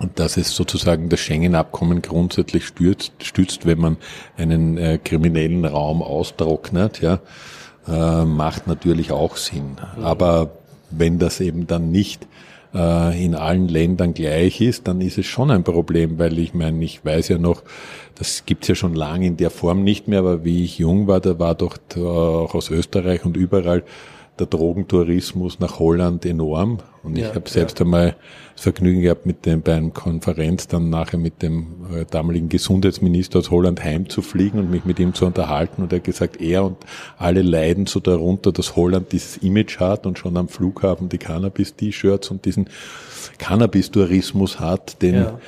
und 0.00 0.18
dass 0.18 0.38
es 0.38 0.56
sozusagen 0.56 1.10
das 1.10 1.20
Schengen-Abkommen 1.20 2.00
grundsätzlich 2.00 2.64
stützt, 2.66 3.12
stützt, 3.22 3.66
wenn 3.66 3.78
man 3.78 3.98
einen 4.38 4.78
äh, 4.78 4.96
kriminellen 4.96 5.66
Raum 5.66 6.02
austrocknet, 6.02 7.02
ja, 7.02 7.20
äh, 7.86 8.24
macht 8.24 8.68
natürlich 8.68 9.12
auch 9.12 9.36
Sinn. 9.36 9.76
Mhm. 9.98 10.04
Aber 10.04 10.63
wenn 10.98 11.18
das 11.18 11.40
eben 11.40 11.66
dann 11.66 11.90
nicht 11.90 12.26
äh, 12.74 13.24
in 13.24 13.34
allen 13.34 13.68
Ländern 13.68 14.14
gleich 14.14 14.60
ist, 14.60 14.88
dann 14.88 15.00
ist 15.00 15.18
es 15.18 15.26
schon 15.26 15.50
ein 15.50 15.64
Problem, 15.64 16.18
weil 16.18 16.38
ich 16.38 16.54
meine, 16.54 16.84
ich 16.84 17.04
weiß 17.04 17.28
ja 17.28 17.38
noch, 17.38 17.62
das 18.16 18.44
gibt's 18.46 18.68
ja 18.68 18.74
schon 18.74 18.94
lange 18.94 19.26
in 19.26 19.36
der 19.36 19.50
Form 19.50 19.84
nicht 19.84 20.08
mehr, 20.08 20.20
aber 20.20 20.44
wie 20.44 20.64
ich 20.64 20.78
jung 20.78 21.06
war, 21.06 21.20
da 21.20 21.38
war 21.38 21.54
doch 21.54 21.78
auch 21.96 22.54
aus 22.54 22.70
Österreich 22.70 23.24
und 23.24 23.36
überall 23.36 23.84
der 24.38 24.46
Drogentourismus 24.46 25.60
nach 25.60 25.78
Holland 25.78 26.26
enorm. 26.26 26.78
Und 27.02 27.16
ja, 27.16 27.28
ich 27.28 27.34
habe 27.34 27.48
selbst 27.48 27.78
ja. 27.78 27.84
einmal 27.84 28.16
das 28.54 28.62
Vergnügen 28.62 29.02
gehabt, 29.02 29.26
mit 29.26 29.46
dem 29.46 29.62
bei 29.62 29.74
einer 29.74 29.90
Konferenz 29.90 30.66
dann 30.66 30.90
nachher 30.90 31.18
mit 31.18 31.42
dem 31.42 31.86
äh, 31.94 32.04
damaligen 32.10 32.48
Gesundheitsminister 32.48 33.38
aus 33.38 33.50
Holland 33.50 33.82
heimzufliegen 33.84 34.58
und 34.58 34.70
mich 34.70 34.84
mit 34.84 34.98
ihm 34.98 35.14
zu 35.14 35.26
unterhalten. 35.26 35.82
Und 35.82 35.92
er 35.92 35.98
hat 35.98 36.04
gesagt, 36.04 36.40
er 36.40 36.64
und 36.64 36.78
alle 37.16 37.42
leiden 37.42 37.86
so 37.86 38.00
darunter, 38.00 38.50
dass 38.50 38.74
Holland 38.74 39.12
dieses 39.12 39.36
Image 39.38 39.78
hat 39.78 40.06
und 40.06 40.18
schon 40.18 40.36
am 40.36 40.48
Flughafen 40.48 41.08
die 41.08 41.18
Cannabis-T-Shirts 41.18 42.30
und 42.30 42.44
diesen 42.44 42.68
Cannabis-Tourismus 43.38 44.58
hat, 44.58 45.00
den 45.02 45.14
ja 45.14 45.38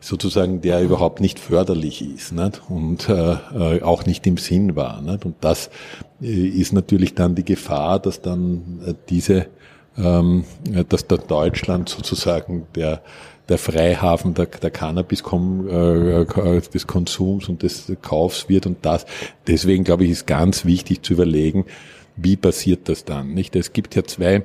sozusagen 0.00 0.60
der 0.60 0.82
überhaupt 0.82 1.20
nicht 1.20 1.38
förderlich 1.38 2.02
ist 2.02 2.32
nicht? 2.32 2.62
und 2.68 3.08
äh, 3.08 3.32
äh, 3.32 3.82
auch 3.82 4.06
nicht 4.06 4.26
im 4.26 4.38
Sinn 4.38 4.76
war. 4.76 5.00
Nicht? 5.02 5.24
Und 5.24 5.36
das 5.40 5.70
äh, 6.22 6.26
ist 6.26 6.72
natürlich 6.72 7.14
dann 7.14 7.34
die 7.34 7.44
Gefahr, 7.44 7.98
dass 8.00 8.22
dann 8.22 8.80
äh, 8.86 8.94
diese, 9.08 9.46
ähm, 9.98 10.44
dass 10.88 11.06
da 11.06 11.16
Deutschland 11.16 11.88
sozusagen 11.88 12.66
der 12.74 13.02
der 13.48 13.58
Freihafen 13.58 14.32
der, 14.32 14.46
der 14.46 14.70
Cannabis 14.70 15.24
des 15.24 16.86
Konsums 16.86 17.48
und 17.48 17.64
des 17.64 17.92
Kaufs 18.00 18.48
wird 18.48 18.64
und 18.64 18.78
das. 18.86 19.06
Deswegen 19.48 19.82
glaube 19.82 20.04
ich, 20.04 20.10
ist 20.10 20.28
ganz 20.28 20.64
wichtig 20.64 21.02
zu 21.02 21.14
überlegen, 21.14 21.64
wie 22.14 22.36
passiert 22.36 22.88
das 22.88 23.04
dann? 23.04 23.34
Nicht? 23.34 23.56
Es 23.56 23.72
gibt 23.72 23.96
ja 23.96 24.04
zwei 24.04 24.44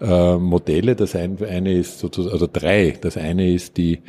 äh, 0.00 0.36
Modelle. 0.36 0.96
Das 0.96 1.14
eine 1.14 1.72
ist 1.72 1.98
sozusagen, 1.98 2.32
also 2.32 2.48
drei. 2.50 2.96
Das 3.00 3.16
eine 3.16 3.52
ist 3.52 3.76
die 3.76 4.00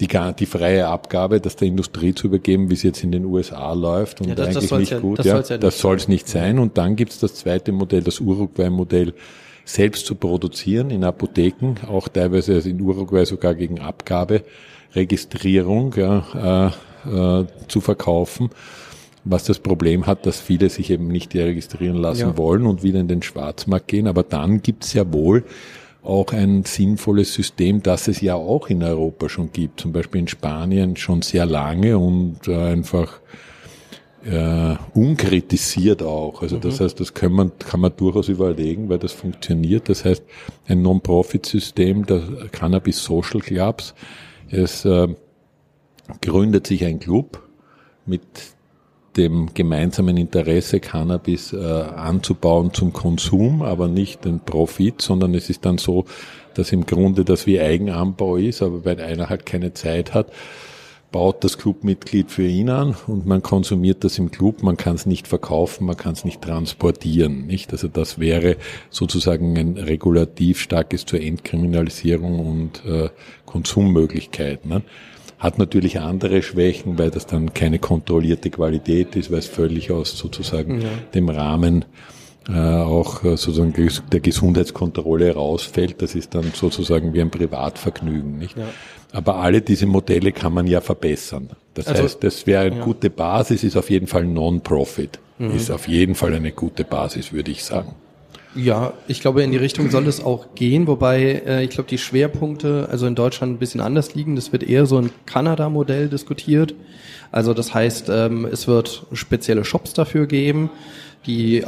die, 0.00 0.08
die 0.38 0.46
freie 0.46 0.86
Abgabe, 0.86 1.40
das 1.40 1.56
der 1.56 1.68
Industrie 1.68 2.14
zu 2.14 2.28
übergeben, 2.28 2.70
wie 2.70 2.74
es 2.74 2.82
jetzt 2.82 3.02
in 3.02 3.12
den 3.12 3.24
USA 3.24 3.72
läuft 3.72 4.20
und 4.20 4.28
ja, 4.28 4.34
das, 4.34 4.48
eigentlich 4.48 4.70
das 4.70 4.78
nicht 4.78 4.92
ja, 4.92 5.00
gut. 5.00 5.18
Das 5.18 5.26
ja, 5.26 5.40
ja 5.40 5.58
das 5.58 5.78
soll 5.78 5.96
es 5.96 6.08
nicht 6.08 6.28
sein. 6.28 6.58
Und 6.58 6.78
dann 6.78 6.96
gibt 6.96 7.12
es 7.12 7.18
das 7.18 7.34
zweite 7.34 7.72
Modell, 7.72 8.02
das 8.02 8.20
Uruguay-Modell, 8.20 9.14
selbst 9.64 10.06
zu 10.06 10.14
produzieren 10.14 10.90
in 10.90 11.04
Apotheken, 11.04 11.74
auch 11.86 12.08
teilweise 12.08 12.54
in 12.58 12.80
Uruguay 12.80 13.26
sogar 13.26 13.54
gegen 13.54 13.80
Abgabe, 13.80 14.42
Registrierung 14.94 15.94
ja, 15.96 16.72
äh, 17.04 17.40
äh, 17.40 17.46
zu 17.68 17.80
verkaufen 17.80 18.50
was 19.30 19.44
das 19.44 19.58
Problem 19.58 20.06
hat, 20.06 20.26
dass 20.26 20.40
viele 20.40 20.70
sich 20.70 20.90
eben 20.90 21.08
nicht 21.08 21.34
registrieren 21.34 21.96
lassen 21.96 22.20
ja. 22.20 22.36
wollen 22.36 22.66
und 22.66 22.82
wieder 22.82 23.00
in 23.00 23.08
den 23.08 23.22
Schwarzmarkt 23.22 23.88
gehen. 23.88 24.06
Aber 24.06 24.22
dann 24.22 24.62
gibt 24.62 24.84
es 24.84 24.94
ja 24.94 25.12
wohl 25.12 25.44
auch 26.02 26.32
ein 26.32 26.64
sinnvolles 26.64 27.34
System, 27.34 27.82
das 27.82 28.08
es 28.08 28.20
ja 28.20 28.34
auch 28.34 28.68
in 28.68 28.82
Europa 28.82 29.28
schon 29.28 29.52
gibt, 29.52 29.80
zum 29.80 29.92
Beispiel 29.92 30.20
in 30.20 30.28
Spanien 30.28 30.96
schon 30.96 31.22
sehr 31.22 31.44
lange 31.44 31.98
und 31.98 32.46
äh, 32.46 32.56
einfach 32.56 33.20
äh, 34.24 34.76
unkritisiert 34.94 36.02
auch. 36.02 36.42
Also 36.42 36.56
mhm. 36.56 36.60
das 36.62 36.80
heißt, 36.80 37.00
das 37.00 37.14
kann 37.14 37.32
man, 37.32 37.52
kann 37.58 37.80
man 37.80 37.92
durchaus 37.96 38.28
überlegen, 38.28 38.88
weil 38.88 38.98
das 38.98 39.12
funktioniert. 39.12 39.88
Das 39.88 40.04
heißt, 40.04 40.22
ein 40.66 40.82
Non-Profit-System 40.82 42.06
der 42.06 42.22
Cannabis 42.52 43.02
Social 43.02 43.40
Clubs. 43.40 43.94
Es 44.50 44.84
äh, 44.84 45.08
gründet 46.20 46.66
sich 46.66 46.84
ein 46.84 46.98
Club 46.98 47.42
mit 48.06 48.22
dem 49.18 49.52
gemeinsamen 49.52 50.16
Interesse, 50.16 50.80
Cannabis 50.80 51.52
äh, 51.52 51.58
anzubauen 51.58 52.72
zum 52.72 52.92
Konsum, 52.92 53.62
aber 53.62 53.88
nicht 53.88 54.24
den 54.24 54.40
Profit, 54.40 55.02
sondern 55.02 55.34
es 55.34 55.50
ist 55.50 55.64
dann 55.64 55.78
so, 55.78 56.04
dass 56.54 56.72
im 56.72 56.86
Grunde 56.86 57.24
das 57.24 57.46
wie 57.46 57.60
Eigenanbau 57.60 58.36
ist, 58.36 58.62
aber 58.62 58.84
weil 58.84 59.00
einer 59.00 59.28
halt 59.28 59.44
keine 59.44 59.74
Zeit 59.74 60.14
hat, 60.14 60.32
baut 61.10 61.42
das 61.42 61.56
Clubmitglied 61.56 62.30
für 62.30 62.46
ihn 62.46 62.68
an 62.68 62.94
und 63.06 63.26
man 63.26 63.42
konsumiert 63.42 64.04
das 64.04 64.18
im 64.18 64.30
Club, 64.30 64.62
man 64.62 64.76
kann 64.76 64.94
es 64.94 65.06
nicht 65.06 65.26
verkaufen, 65.26 65.86
man 65.86 65.96
kann 65.96 66.12
es 66.12 66.24
nicht 66.24 66.42
transportieren, 66.42 67.46
nicht? 67.46 67.72
Also 67.72 67.88
das 67.88 68.18
wäre 68.18 68.56
sozusagen 68.90 69.56
ein 69.56 69.76
regulativ 69.78 70.60
starkes 70.60 71.06
zur 71.06 71.20
Entkriminalisierung 71.20 72.40
und 72.40 72.84
äh, 72.84 73.08
Konsummöglichkeit. 73.46 74.66
Ne? 74.66 74.82
Hat 75.38 75.58
natürlich 75.58 76.00
andere 76.00 76.42
Schwächen, 76.42 76.98
weil 76.98 77.10
das 77.10 77.26
dann 77.26 77.54
keine 77.54 77.78
kontrollierte 77.78 78.50
Qualität 78.50 79.14
ist, 79.14 79.30
weil 79.30 79.38
es 79.38 79.46
völlig 79.46 79.92
aus 79.92 80.18
sozusagen 80.18 80.80
ja. 80.80 80.88
dem 81.14 81.28
Rahmen 81.28 81.84
äh, 82.48 82.58
auch 82.58 83.22
äh, 83.24 83.36
sozusagen 83.36 83.74
der 84.10 84.20
Gesundheitskontrolle 84.20 85.34
rausfällt. 85.34 86.02
Das 86.02 86.14
ist 86.14 86.34
dann 86.34 86.52
sozusagen 86.54 87.12
wie 87.14 87.20
ein 87.20 87.30
Privatvergnügen, 87.30 88.38
nicht? 88.38 88.56
Ja. 88.56 88.64
Aber 89.12 89.36
alle 89.36 89.60
diese 89.60 89.86
Modelle 89.86 90.32
kann 90.32 90.52
man 90.52 90.66
ja 90.66 90.80
verbessern. 90.80 91.50
Das 91.74 91.86
also, 91.86 92.02
heißt, 92.02 92.24
das 92.24 92.46
wäre 92.46 92.64
eine 92.64 92.78
ja. 92.78 92.84
gute 92.84 93.10
Basis, 93.10 93.64
ist 93.64 93.76
auf 93.76 93.90
jeden 93.90 94.06
Fall 94.06 94.24
Non-Profit. 94.24 95.18
Mhm. 95.38 95.52
Ist 95.52 95.70
auf 95.70 95.86
jeden 95.88 96.14
Fall 96.14 96.34
eine 96.34 96.52
gute 96.52 96.84
Basis, 96.84 97.32
würde 97.32 97.50
ich 97.50 97.64
sagen. 97.64 97.94
Ja, 98.54 98.94
ich 99.06 99.20
glaube, 99.20 99.42
in 99.42 99.52
die 99.52 99.58
Richtung 99.58 99.90
soll 99.90 100.06
es 100.06 100.24
auch 100.24 100.54
gehen, 100.54 100.86
wobei 100.86 101.42
äh, 101.46 101.64
ich 101.64 101.70
glaube, 101.70 101.88
die 101.90 101.98
Schwerpunkte 101.98 102.88
also 102.90 103.06
in 103.06 103.14
Deutschland 103.14 103.54
ein 103.54 103.58
bisschen 103.58 103.80
anders 103.80 104.14
liegen. 104.14 104.36
Das 104.36 104.52
wird 104.52 104.62
eher 104.62 104.86
so 104.86 104.98
ein 104.98 105.10
Kanada-Modell 105.26 106.08
diskutiert. 106.08 106.74
Also 107.30 107.52
das 107.52 107.74
heißt, 107.74 108.08
ähm, 108.10 108.46
es 108.50 108.66
wird 108.66 109.06
spezielle 109.12 109.64
Shops 109.64 109.92
dafür 109.92 110.26
geben. 110.26 110.70
Die, 111.26 111.64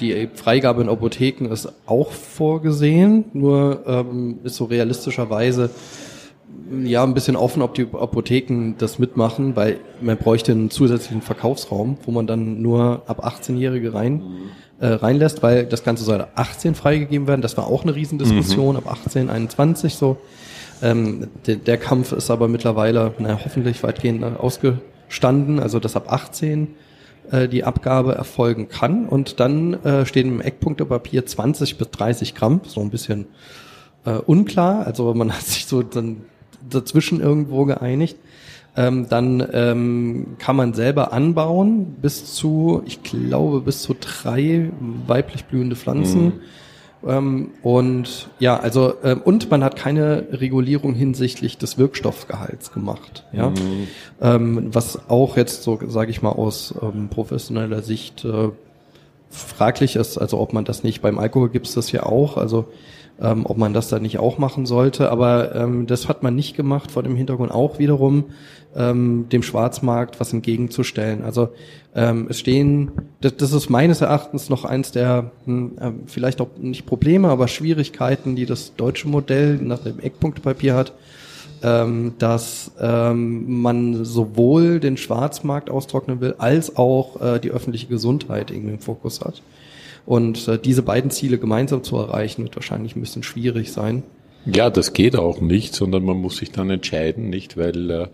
die 0.00 0.28
Freigabe 0.34 0.82
in 0.82 0.88
Apotheken 0.88 1.46
ist 1.46 1.72
auch 1.86 2.10
vorgesehen, 2.10 3.26
nur 3.32 3.84
ähm, 3.86 4.38
ist 4.42 4.56
so 4.56 4.64
realistischerweise 4.64 5.70
ja 6.82 7.04
ein 7.04 7.14
bisschen 7.14 7.36
offen, 7.36 7.62
ob 7.62 7.74
die 7.74 7.86
Apotheken 7.92 8.74
das 8.78 8.98
mitmachen, 8.98 9.54
weil 9.56 9.78
man 10.00 10.16
bräuchte 10.16 10.52
einen 10.52 10.70
zusätzlichen 10.70 11.20
Verkaufsraum, 11.20 11.98
wo 12.04 12.10
man 12.10 12.26
dann 12.26 12.62
nur 12.62 13.02
ab 13.06 13.24
18-Jährige 13.24 13.94
rein 13.94 14.22
äh, 14.80 14.86
reinlässt, 14.86 15.42
weil 15.42 15.66
das 15.66 15.84
Ganze 15.84 16.04
soll 16.04 16.26
18 16.34 16.74
freigegeben 16.74 17.26
werden. 17.26 17.42
Das 17.42 17.56
war 17.56 17.66
auch 17.66 17.82
eine 17.82 17.94
Riesendiskussion, 17.94 18.76
mhm. 18.76 18.82
ab 18.86 18.90
18, 18.90 19.30
21 19.30 19.94
so. 19.94 20.18
Ähm, 20.82 21.28
der, 21.46 21.56
der 21.56 21.78
Kampf 21.78 22.12
ist 22.12 22.30
aber 22.30 22.48
mittlerweile 22.48 23.14
na, 23.18 23.38
hoffentlich 23.44 23.82
weitgehend 23.82 24.24
ausgestanden, 24.24 25.60
also 25.60 25.78
dass 25.78 25.96
ab 25.96 26.12
18 26.12 26.74
äh, 27.30 27.48
die 27.48 27.64
Abgabe 27.64 28.14
erfolgen 28.14 28.68
kann. 28.68 29.06
Und 29.06 29.40
dann 29.40 29.74
äh, 29.84 30.06
stehen 30.06 30.28
im 30.28 30.40
Eckpunktepapier 30.40 31.24
20 31.24 31.78
bis 31.78 31.90
30 31.90 32.34
Gramm, 32.34 32.60
so 32.66 32.80
ein 32.80 32.90
bisschen 32.90 33.26
äh, 34.04 34.12
unklar. 34.12 34.86
Also 34.86 35.14
man 35.14 35.32
hat 35.36 35.42
sich 35.42 35.66
so 35.66 35.82
dann 35.82 36.22
dazwischen 36.68 37.20
irgendwo 37.20 37.64
geeinigt 37.64 38.16
ähm, 38.76 39.08
dann 39.08 39.46
ähm, 39.52 40.36
kann 40.38 40.56
man 40.56 40.74
selber 40.74 41.12
anbauen 41.12 41.96
bis 42.02 42.34
zu, 42.34 42.82
ich 42.86 43.02
glaube, 43.02 43.60
bis 43.60 43.82
zu 43.82 43.94
drei 43.94 44.70
weiblich 45.06 45.44
blühende 45.44 45.76
Pflanzen. 45.76 46.24
Mhm. 46.24 46.32
Ähm, 47.06 47.50
und 47.62 48.28
ja, 48.38 48.58
also 48.58 48.94
ähm, 49.04 49.20
und 49.22 49.50
man 49.50 49.62
hat 49.62 49.76
keine 49.76 50.26
Regulierung 50.32 50.94
hinsichtlich 50.94 51.58
des 51.58 51.78
Wirkstoffgehalts 51.78 52.72
gemacht. 52.72 53.24
Ja, 53.32 53.50
mhm. 53.50 53.86
ähm, 54.20 54.68
was 54.74 55.08
auch 55.08 55.36
jetzt 55.36 55.62
so, 55.62 55.78
sage 55.86 56.10
ich 56.10 56.22
mal, 56.22 56.30
aus 56.30 56.74
ähm, 56.82 57.08
professioneller 57.10 57.82
Sicht 57.82 58.24
äh, 58.24 58.48
fraglich 59.30 59.96
ist. 59.96 60.18
Also 60.18 60.38
ob 60.40 60.52
man 60.52 60.64
das 60.64 60.82
nicht 60.82 61.02
beim 61.02 61.18
Alkohol 61.18 61.50
gibt 61.50 61.66
es 61.66 61.74
das 61.74 61.92
ja 61.92 62.04
auch. 62.04 62.36
Also 62.36 62.66
ähm, 63.20 63.46
ob 63.46 63.56
man 63.56 63.72
das 63.72 63.88
da 63.88 63.98
nicht 63.98 64.18
auch 64.18 64.38
machen 64.38 64.66
sollte. 64.66 65.10
Aber 65.10 65.54
ähm, 65.54 65.86
das 65.86 66.08
hat 66.08 66.22
man 66.22 66.34
nicht 66.34 66.56
gemacht, 66.56 66.90
vor 66.90 67.02
dem 67.02 67.16
Hintergrund 67.16 67.52
auch 67.52 67.78
wiederum 67.78 68.24
ähm, 68.76 69.26
dem 69.30 69.42
Schwarzmarkt 69.42 70.20
was 70.20 70.32
entgegenzustellen. 70.32 71.22
Also 71.22 71.50
ähm, 71.94 72.26
es 72.28 72.40
stehen, 72.40 72.90
das, 73.20 73.36
das 73.36 73.52
ist 73.52 73.70
meines 73.70 74.00
Erachtens 74.00 74.50
noch 74.50 74.64
eins 74.64 74.90
der 74.90 75.30
äh, 75.46 75.90
vielleicht 76.06 76.40
auch 76.40 76.48
nicht 76.58 76.86
Probleme, 76.86 77.28
aber 77.28 77.48
Schwierigkeiten, 77.48 78.36
die 78.36 78.46
das 78.46 78.74
deutsche 78.76 79.08
Modell 79.08 79.56
nach 79.56 79.80
dem 79.80 80.00
Eckpunktpapier 80.00 80.74
hat, 80.74 80.92
ähm, 81.62 82.14
dass 82.18 82.72
ähm, 82.80 83.62
man 83.62 84.04
sowohl 84.04 84.80
den 84.80 84.96
Schwarzmarkt 84.96 85.70
austrocknen 85.70 86.20
will, 86.20 86.34
als 86.38 86.76
auch 86.76 87.20
äh, 87.22 87.38
die 87.38 87.50
öffentliche 87.50 87.86
Gesundheit 87.86 88.50
irgendwie 88.50 88.74
im 88.74 88.80
Fokus 88.80 89.20
hat. 89.20 89.40
Und 90.06 90.48
äh, 90.48 90.58
diese 90.58 90.82
beiden 90.82 91.10
Ziele 91.10 91.38
gemeinsam 91.38 91.82
zu 91.82 91.96
erreichen, 91.96 92.42
wird 92.42 92.56
wahrscheinlich 92.56 92.96
ein 92.96 93.00
bisschen 93.00 93.22
schwierig 93.22 93.72
sein. 93.72 94.02
Ja, 94.46 94.68
das 94.68 94.92
geht 94.92 95.16
auch 95.16 95.40
nicht, 95.40 95.74
sondern 95.74 96.04
man 96.04 96.18
muss 96.18 96.36
sich 96.36 96.50
dann 96.50 96.68
entscheiden, 96.68 97.30
nicht, 97.30 97.56
weil 97.56 97.90
äh, 97.90 98.06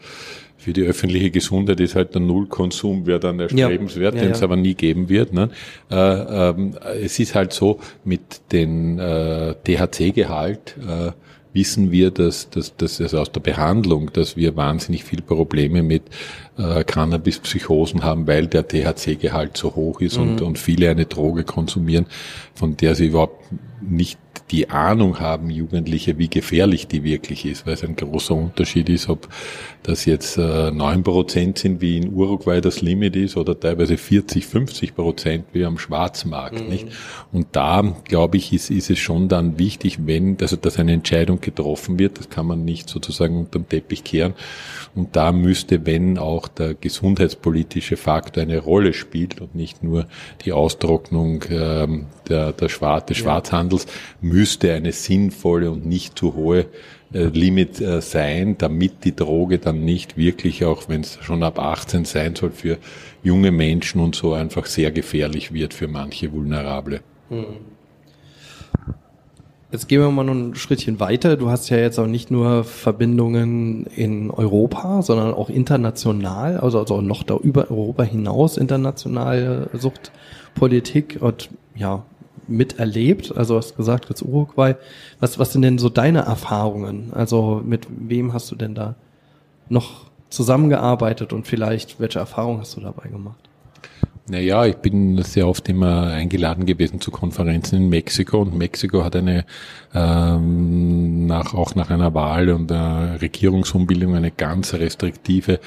für 0.61 0.73
die 0.73 0.83
öffentliche 0.83 1.31
Gesundheit 1.31 1.81
ist 1.81 1.97
halt 1.97 2.15
der 2.15 2.21
Nullkonsum 2.21 3.07
wäre 3.07 3.19
dann 3.19 3.41
erstrebenswert, 3.41 4.15
ja, 4.15 4.21
ja, 4.21 4.27
den 4.27 4.33
es 4.35 4.43
aber 4.43 4.57
nie 4.57 4.75
geben 4.75 5.09
wird. 5.09 5.33
Ne? 5.33 5.49
Äh, 5.91 5.97
ähm, 5.97 6.75
es 7.03 7.19
ist 7.19 7.35
halt 7.35 7.53
so, 7.53 7.81
mit 8.05 8.53
dem 8.53 8.99
äh, 8.99 9.55
THC-Gehalt 9.55 10.77
äh, 10.87 11.13
wissen 11.53 11.91
wir, 11.91 12.11
dass, 12.11 12.51
dass, 12.51 12.77
dass 12.77 13.01
also 13.01 13.19
aus 13.19 13.33
der 13.33 13.41
Behandlung, 13.41 14.13
dass 14.13 14.37
wir 14.37 14.57
wahnsinnig 14.57 15.05
viel 15.05 15.21
Probleme 15.23 15.83
mit 15.83 16.03
äh, 16.59 16.85
Cannabis-Psychosen 16.85 18.05
haben, 18.05 18.27
weil 18.27 18.47
der 18.47 18.69
THC-Gehalt 18.69 19.57
so 19.57 19.75
hoch 19.75 20.01
ist 20.01 20.17
mhm. 20.17 20.23
und, 20.23 20.43
und 20.43 20.59
viele 20.59 20.91
eine 20.91 21.07
Droge 21.07 21.45
konsumieren, 21.45 22.07
von 22.55 22.77
der 22.77 22.95
sie 22.95 23.07
überhaupt 23.07 23.45
nicht 23.81 24.19
die 24.51 24.71
Ahnung 24.71 25.21
haben, 25.21 25.51
Jugendliche, 25.51 26.19
wie 26.19 26.29
gefährlich 26.29 26.89
die 26.89 27.05
wirklich 27.05 27.47
ist, 27.47 27.67
weil 27.67 27.75
es 27.75 27.85
ein 27.85 27.97
großer 27.97 28.35
Unterschied 28.35 28.89
ist, 28.89 29.09
ob 29.09 29.29
das 29.83 30.05
jetzt 30.05 30.37
neun 30.37 31.01
äh, 31.01 31.03
Prozent 31.03 31.59
sind, 31.59 31.81
wie 31.81 31.97
in 31.97 32.13
Uruguay 32.13 32.61
das 32.61 32.83
Limit 32.83 33.17
ist, 33.17 33.37
oder 33.37 33.59
teilweise 33.59 33.97
40, 33.97 34.47
50 34.47 34.95
Prozent 34.95 35.45
wie 35.53 35.65
am 35.65 35.79
Schwarzmarkt, 35.79 36.63
mhm. 36.63 36.69
nicht? 36.69 36.89
Und 37.33 37.49
da, 37.53 37.83
glaube 38.05 38.37
ich, 38.37 38.53
ist, 38.53 38.71
ist 38.71 38.91
es 38.91 38.99
schon 38.99 39.29
dann 39.29 39.59
wichtig, 39.59 40.07
wenn, 40.07 40.37
also 40.41 40.57
dass 40.57 40.79
eine 40.79 40.93
Entscheidung 40.93 41.41
getroffen 41.41 41.99
wird, 41.99 42.19
das 42.19 42.29
kann 42.29 42.47
man 42.47 42.65
nicht 42.65 42.89
sozusagen 42.89 43.39
unterm 43.39 43.69
Teppich 43.69 44.05
kehren. 44.05 44.35
Und 44.95 45.15
da 45.15 45.33
müsste, 45.33 45.87
wenn 45.87 46.19
auch 46.19 46.49
der 46.49 46.75
gesundheitspolitische 46.75 47.97
Faktor 47.97 48.43
eine 48.43 48.59
Rolle 48.59 48.93
spielt 48.93 49.41
und 49.41 49.55
nicht 49.55 49.85
nur 49.85 50.07
die 50.45 50.53
Austrocknung 50.53 51.45
ähm, 51.49 52.07
der, 52.29 52.53
der 52.53 52.69
Schwar 52.69 53.01
des 53.01 53.19
Schwarzhandels, 53.19 53.87
müsste 54.21 54.40
eine 54.63 54.93
sinnvolle 54.93 55.71
und 55.71 55.87
nicht 55.87 56.19
zu 56.19 56.35
hohe 56.35 56.67
äh, 57.13 57.25
Limit 57.25 57.81
äh, 57.81 58.01
sein, 58.01 58.57
damit 58.59 59.05
die 59.05 59.17
Droge 59.17 59.59
dann 59.59 59.85
nicht 59.85 60.17
wirklich, 60.17 60.65
auch 60.65 60.89
wenn 60.89 61.01
es 61.01 61.19
schon 61.23 61.43
ab 61.43 61.59
18 61.59 62.05
sein 62.05 62.37
soll, 62.37 62.51
für 62.53 62.79
junge 63.23 63.51
Menschen 63.51 64.01
und 64.01 64.15
so 64.15 64.33
einfach 64.33 64.67
sehr 64.67 64.93
gefährlich 64.93 65.53
wird 65.53 65.75
für 65.75 65.89
manche 65.89 66.33
Vulnerable. 66.33 67.01
Hm. 67.29 67.45
Jetzt 69.73 69.87
gehen 69.87 70.01
wir 70.01 70.11
mal 70.11 70.25
noch 70.25 70.35
ein 70.35 70.57
Schrittchen 70.57 70.99
weiter. 70.99 71.37
Du 71.37 71.49
hast 71.49 71.69
ja 71.69 71.77
jetzt 71.77 71.99
auch 72.01 72.09
nicht 72.09 72.33
nur 72.33 72.65
Verbindungen 72.65 73.87
in 73.87 74.31
Europa, 74.31 75.03
sondern 75.03 75.33
auch 75.33 75.49
international, 75.49 76.57
also, 76.57 76.81
also 76.81 77.01
noch 77.01 77.23
da 77.23 77.37
über 77.37 77.71
Europa 77.71 78.03
hinaus 78.03 78.57
internationale 78.57 79.71
Suchtpolitik 79.73 81.19
und 81.21 81.51
ja, 81.77 82.05
miterlebt. 82.51 83.37
Also 83.37 83.57
hast 83.57 83.77
gesagt, 83.77 84.09
jetzt 84.09 84.23
Uruguay. 84.23 84.75
Was, 85.21 85.39
was 85.39 85.53
sind 85.53 85.63
denn 85.63 85.79
so 85.79 85.89
deine 85.89 86.21
Erfahrungen? 86.21 87.13
Also 87.13 87.63
mit 87.65 87.87
wem 87.91 88.33
hast 88.33 88.51
du 88.51 88.57
denn 88.57 88.75
da 88.75 88.97
noch 89.69 90.11
zusammengearbeitet 90.29 91.33
und 91.33 91.47
vielleicht 91.47 92.01
welche 92.01 92.19
Erfahrungen 92.19 92.61
hast 92.61 92.77
du 92.77 92.81
dabei 92.81 93.09
gemacht? 93.09 93.39
Naja, 94.29 94.65
ich 94.65 94.77
bin 94.77 95.21
sehr 95.23 95.49
oft 95.49 95.69
immer 95.69 96.05
eingeladen 96.07 96.65
gewesen 96.65 97.01
zu 97.01 97.11
Konferenzen 97.11 97.77
in 97.77 97.89
Mexiko 97.89 98.43
und 98.43 98.57
Mexiko 98.57 99.03
hat 99.03 99.17
eine 99.17 99.45
ähm, 99.93 101.27
nach 101.27 101.53
auch 101.53 101.75
nach 101.75 101.91
einer 101.91 102.15
Wahl 102.15 102.51
und 102.51 102.71
der 102.71 103.19
Regierungsumbildung 103.21 104.15
eine 104.15 104.31
ganz 104.31 104.73
restriktive 104.75 105.59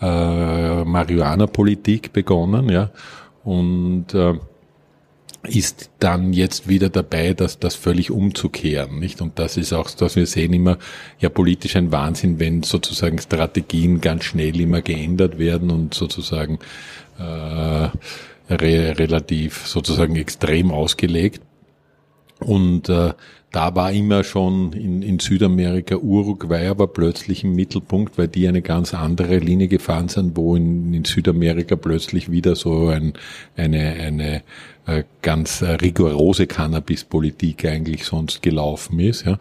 äh, 0.00 0.84
Marihuana-Politik 0.84 2.14
begonnen, 2.14 2.70
ja 2.70 2.90
und 3.46 4.14
äh, 4.14 4.34
ist 5.42 5.90
dann 5.98 6.32
jetzt 6.32 6.68
wieder 6.68 6.88
dabei, 6.88 7.34
dass 7.34 7.58
das 7.58 7.74
völlig 7.74 8.10
umzukehren, 8.10 8.98
nicht? 8.98 9.20
Und 9.20 9.38
das 9.38 9.56
ist 9.56 9.72
auch, 9.72 9.90
dass 9.90 10.16
wir 10.16 10.26
sehen 10.26 10.52
immer, 10.52 10.78
ja, 11.18 11.28
politisch 11.28 11.76
ein 11.76 11.92
Wahnsinn, 11.92 12.38
wenn 12.38 12.62
sozusagen 12.62 13.18
Strategien 13.18 14.00
ganz 14.00 14.24
schnell 14.24 14.60
immer 14.60 14.82
geändert 14.82 15.38
werden 15.38 15.70
und 15.70 15.94
sozusagen 15.94 16.58
äh, 17.18 17.22
re 17.22 18.98
relativ 18.98 19.66
sozusagen 19.66 20.16
extrem 20.16 20.70
ausgelegt. 20.70 21.42
Und 22.40 22.88
äh, 22.88 23.12
da 23.56 23.74
war 23.74 23.90
immer 23.90 24.22
schon 24.22 24.74
in, 24.74 25.00
in 25.00 25.18
Südamerika 25.18 25.96
Uruguay 25.96 26.66
aber 26.68 26.88
plötzlich 26.88 27.42
im 27.42 27.54
Mittelpunkt, 27.54 28.18
weil 28.18 28.28
die 28.28 28.46
eine 28.46 28.60
ganz 28.60 28.92
andere 28.92 29.38
Linie 29.38 29.66
gefahren 29.66 30.10
sind, 30.10 30.36
wo 30.36 30.56
in, 30.56 30.92
in 30.92 31.06
Südamerika 31.06 31.74
plötzlich 31.74 32.30
wieder 32.30 32.54
so 32.54 32.88
ein, 32.88 33.14
eine, 33.56 33.94
eine 33.94 34.42
äh, 34.84 35.04
ganz 35.22 35.62
rigorose 35.62 36.46
Cannabis-Politik 36.46 37.64
eigentlich 37.64 38.04
sonst 38.04 38.42
gelaufen 38.42 39.00
ist. 39.00 39.24
Ja. 39.24 39.38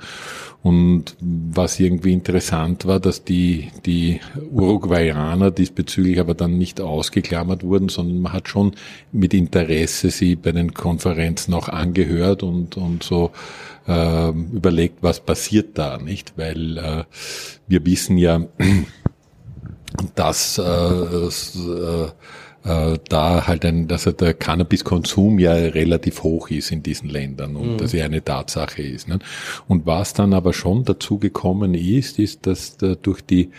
Und 0.63 1.17
was 1.19 1.81
irgendwie 1.81 2.13
interessant 2.13 2.85
war, 2.85 3.01
dass 3.01 3.25
die, 3.25 3.67
die 3.85 4.21
Uruguayaner 4.49 5.51
diesbezüglich 5.51 6.21
aber 6.21 6.35
dann 6.35 6.57
nicht 6.57 6.79
ausgeklammert 6.79 7.63
wurden, 7.63 7.89
sondern 7.89 8.21
man 8.21 8.31
hat 8.31 8.47
schon 8.47 8.75
mit 9.11 9.33
Interesse 9.33 10.09
sie 10.09 10.37
bei 10.37 10.53
den 10.53 10.73
Konferenzen 10.73 11.53
auch 11.53 11.67
angehört 11.67 12.43
und, 12.43 12.77
und 12.77 13.03
so 13.03 13.31
äh, 13.87 14.29
überlegt, 14.29 15.01
was 15.01 15.19
passiert 15.19 15.77
da, 15.77 15.97
nicht? 15.97 16.33
Weil 16.37 16.77
äh, 16.77 17.03
wir 17.67 17.85
wissen 17.85 18.17
ja, 18.17 18.41
dass 20.15 20.57
äh, 20.57 22.07
äh, 22.65 22.97
da 23.09 23.45
halt 23.45 23.63
ein, 23.63 23.87
dass 23.87 24.05
der 24.05 24.33
Cannabiskonsum 24.33 25.39
ja 25.39 25.53
relativ 25.53 26.23
hoch 26.23 26.49
ist 26.49 26.71
in 26.71 26.81
diesen 26.81 27.09
Ländern 27.09 27.55
und 27.55 27.73
mhm. 27.73 27.77
das 27.77 27.93
ja 27.93 28.05
eine 28.05 28.23
Tatsache 28.23 28.81
ist. 28.81 29.07
Ne? 29.07 29.19
Und 29.67 29.85
was 29.85 30.13
dann 30.13 30.33
aber 30.33 30.51
schon 30.51 30.83
dazu 30.83 31.19
gekommen 31.19 31.75
ist, 31.75 32.17
ist, 32.17 32.47
dass 32.47 32.77
da 32.77 32.95
durch 32.95 33.21
die, 33.21 33.51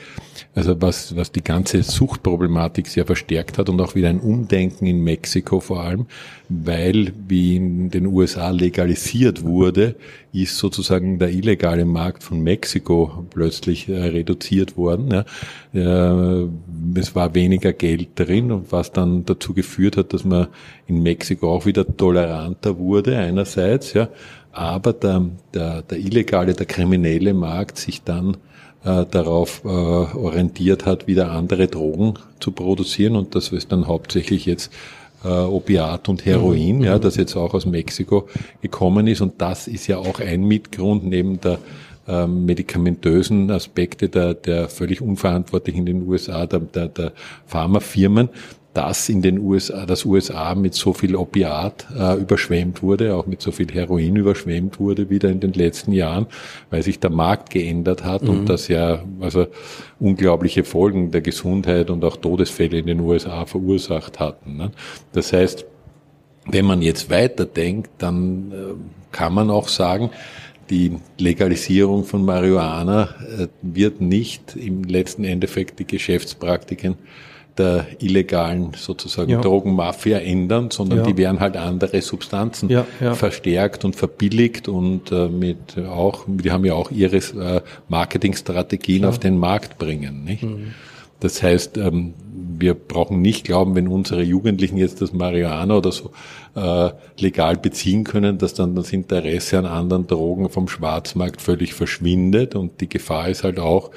also 0.55 0.81
was, 0.83 1.14
was 1.14 1.31
die 1.31 1.45
ganze 1.45 1.83
Suchtproblematik 1.83 2.88
sehr 2.88 3.07
verstärkt 3.07 3.59
hat 3.59 3.69
und 3.69 3.81
auch 3.81 3.95
wieder 3.95 4.09
ein 4.09 4.21
Umdenken 4.21 4.87
in 4.87 5.03
Mexiko 5.03 5.61
vor 5.61 5.83
allem, 5.83 6.07
weil 6.49 7.12
wie 7.29 7.57
in 7.57 7.90
den 7.90 8.07
USA 8.07 8.51
legalisiert 8.51 9.45
wurde, 9.45 9.95
ist 10.42 10.59
sozusagen 10.59 11.18
der 11.18 11.31
illegale 11.31 11.85
Markt 11.85 12.22
von 12.22 12.40
Mexiko 12.40 13.27
plötzlich 13.31 13.88
äh, 13.88 13.96
reduziert 13.96 14.77
worden. 14.77 15.25
Ja. 15.72 16.42
Äh, 16.42 16.49
es 16.94 17.14
war 17.14 17.35
weniger 17.35 17.72
Geld 17.72 18.11
drin 18.16 18.53
und 18.53 18.72
was 18.72 18.92
dann 18.92 19.25
dazu 19.25 19.55
geführt 19.55 19.96
hat, 19.96 20.12
dass 20.12 20.25
man 20.25 20.49
in 20.87 21.03
Mexiko 21.03 21.53
auch 21.53 21.66
wieder 21.66 21.87
toleranter 21.96 22.79
wurde 22.79 23.16
einerseits, 23.18 23.92
ja, 23.92 24.09
aber 24.53 24.92
der, 24.92 25.27
der, 25.53 25.83
der 25.83 25.99
illegale, 25.99 26.55
der 26.55 26.66
kriminelle 26.66 27.35
Markt 27.35 27.79
sich 27.79 28.03
dann 28.03 28.37
äh, 28.85 29.05
darauf 29.11 29.62
äh, 29.64 29.68
orientiert 29.68 30.87
hat, 30.87 31.07
wieder 31.07 31.33
andere 31.33 31.66
Drogen 31.66 32.14
zu 32.40 32.53
produzieren 32.53 33.16
und 33.16 33.35
das 33.35 33.53
ist 33.53 33.72
dann 33.72 33.87
hauptsächlich 33.87 34.46
jetzt 34.46 34.72
äh, 35.27 35.45
Opiat 35.47 36.09
und 36.09 36.25
Heroin, 36.25 36.79
mhm. 36.79 36.85
ja, 36.85 36.99
das 36.99 37.17
jetzt 37.17 37.37
auch 37.37 37.53
aus 37.55 37.67
Mexiko 37.67 38.29
gekommen 38.62 39.07
ist. 39.07 39.21
Und 39.21 39.41
das 39.41 39.69
ist 39.69 39.87
ja 39.87 39.99
auch 39.99 40.21
ein 40.21 40.45
Mitgrund 40.45 41.05
neben 41.05 41.41
der 41.41 41.59
ähm, 42.09 42.45
medikamentösen 42.45 43.51
Aspekte 43.51 44.09
der, 44.09 44.35
der 44.35 44.69
völlig 44.69 45.01
unverantwortlich 45.01 45.77
in 45.77 45.87
den 45.87 46.07
USA 46.07 46.47
der, 46.47 46.61
der, 46.61 46.89
der 46.89 47.12
Pharmafirmen, 47.47 48.29
dass 48.77 49.09
in 49.09 49.23
den 49.23 49.39
USA, 49.39 49.87
das 49.87 50.05
USA 50.05 50.55
mit 50.55 50.75
so 50.75 50.93
viel 50.93 51.17
Opiat 51.17 51.87
äh, 51.99 52.15
überschwemmt 52.17 52.83
wurde, 52.83 53.15
auch 53.15 53.27
mit 53.27 53.41
so 53.41 53.51
viel 53.51 53.73
Heroin 53.73 54.17
überschwemmt 54.17 54.79
wurde 54.79 55.09
wieder 55.09 55.31
in 55.31 55.41
den 55.41 55.55
letzten 55.55 55.93
Jahren, 55.93 56.27
weil 56.69 56.83
sich 56.83 57.01
der 57.01 57.09
Markt 57.09 57.49
geändert 57.49 58.05
hat 58.05 58.23
mhm. 58.23 58.29
und 58.29 58.49
das 58.51 58.69
ja 58.69 59.03
also 59.21 59.47
unglaubliche 59.99 60.62
Folgen 60.62 61.11
der 61.11 61.23
Gesundheit 61.23 61.89
und 61.89 62.05
auch 62.05 62.19
Todesfälle 62.19 62.79
in 62.79 62.87
den 62.87 63.01
USA 63.01 63.47
verursacht 63.47 64.21
hatten. 64.21 64.59
Ne? 64.59 64.73
Das 65.12 65.33
heißt, 65.33 65.65
wenn 66.45 66.67
man 66.67 66.83
jetzt 66.83 67.09
weiterdenkt, 67.09 67.91
dann 67.97 68.53
äh, 68.53 68.57
kann 69.11 69.33
man 69.33 69.49
auch 69.49 69.69
sagen, 69.69 70.11
die 70.69 70.99
Legalisierung 71.17 72.05
von 72.05 72.27
Marihuana 72.27 73.15
äh, 73.39 73.47
wird 73.62 74.03
nicht 74.03 74.55
im 74.55 74.85
letzten 74.85 75.25
Endeffekt 75.25 75.79
die 75.79 75.87
Geschäftspraktiken 75.87 76.97
der 77.59 77.87
illegalen 78.01 78.73
sozusagen 78.77 79.31
ja. 79.31 79.40
Drogenmafia 79.40 80.19
ändern, 80.19 80.71
sondern 80.71 81.01
ja. 81.01 81.05
die 81.05 81.16
werden 81.16 81.40
halt 81.40 81.57
andere 81.57 82.01
Substanzen 82.03 82.69
ja, 82.69 82.87
verstärkt 83.14 83.85
und 83.85 83.97
verbilligt 83.97 84.69
und 84.69 85.12
äh, 85.12 85.29
mit 85.29 85.79
auch, 85.79 86.25
die 86.27 86.51
haben 86.51 86.64
ja 86.64 86.75
auch 86.75 86.90
ihre 86.90 87.16
äh, 87.16 87.61
Marketingstrategien 87.88 89.05
auf 89.05 89.19
den 89.19 89.38
Markt 89.38 89.79
bringen. 89.79 90.25
Nicht? 90.25 90.42
Mhm. 90.42 90.75
Das 91.21 91.42
heißt, 91.42 91.79
ähm, 91.79 92.14
wir 92.59 92.75
brauchen 92.75 93.23
nicht 93.23 93.45
glauben, 93.45 93.75
wenn 93.75 93.88
unsere 93.88 94.23
Jugendlichen 94.23 94.77
jetzt 94.77 95.01
das 95.01 95.12
Marihuana 95.12 95.77
oder 95.77 95.92
so 95.92 96.11
äh, 96.57 96.90
legal 97.19 97.57
beziehen 97.57 98.03
können, 98.03 98.38
dass 98.38 98.55
dann 98.55 98.75
das 98.75 98.92
Interesse 98.92 99.59
an 99.59 99.66
anderen 99.66 100.07
Drogen 100.07 100.49
vom 100.49 100.69
Schwarzmarkt 100.69 101.42
völlig 101.42 101.75
verschwindet. 101.75 102.55
Und 102.55 102.81
die 102.81 102.88
Gefahr 102.88 103.29
ist 103.29 103.45
halt 103.45 103.59
auch, 103.61 103.90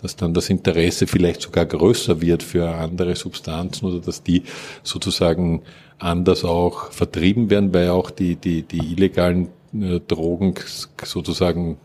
dass 0.00 0.16
dann 0.16 0.32
das 0.32 0.48
Interesse 0.48 1.06
vielleicht 1.06 1.42
sogar 1.42 1.66
größer 1.66 2.20
wird 2.20 2.42
für 2.42 2.68
andere 2.68 3.16
Substanzen 3.16 3.86
oder 3.86 3.98
dass 3.98 4.22
die 4.22 4.44
sozusagen 4.82 5.62
anders 5.98 6.44
auch 6.44 6.92
vertrieben 6.92 7.50
werden, 7.50 7.74
weil 7.74 7.88
auch 7.88 8.10
die, 8.10 8.36
die, 8.36 8.62
die 8.62 8.92
illegalen 8.92 9.48
äh, 9.72 10.00
Drogen 10.00 10.54
sozusagen 11.02 11.78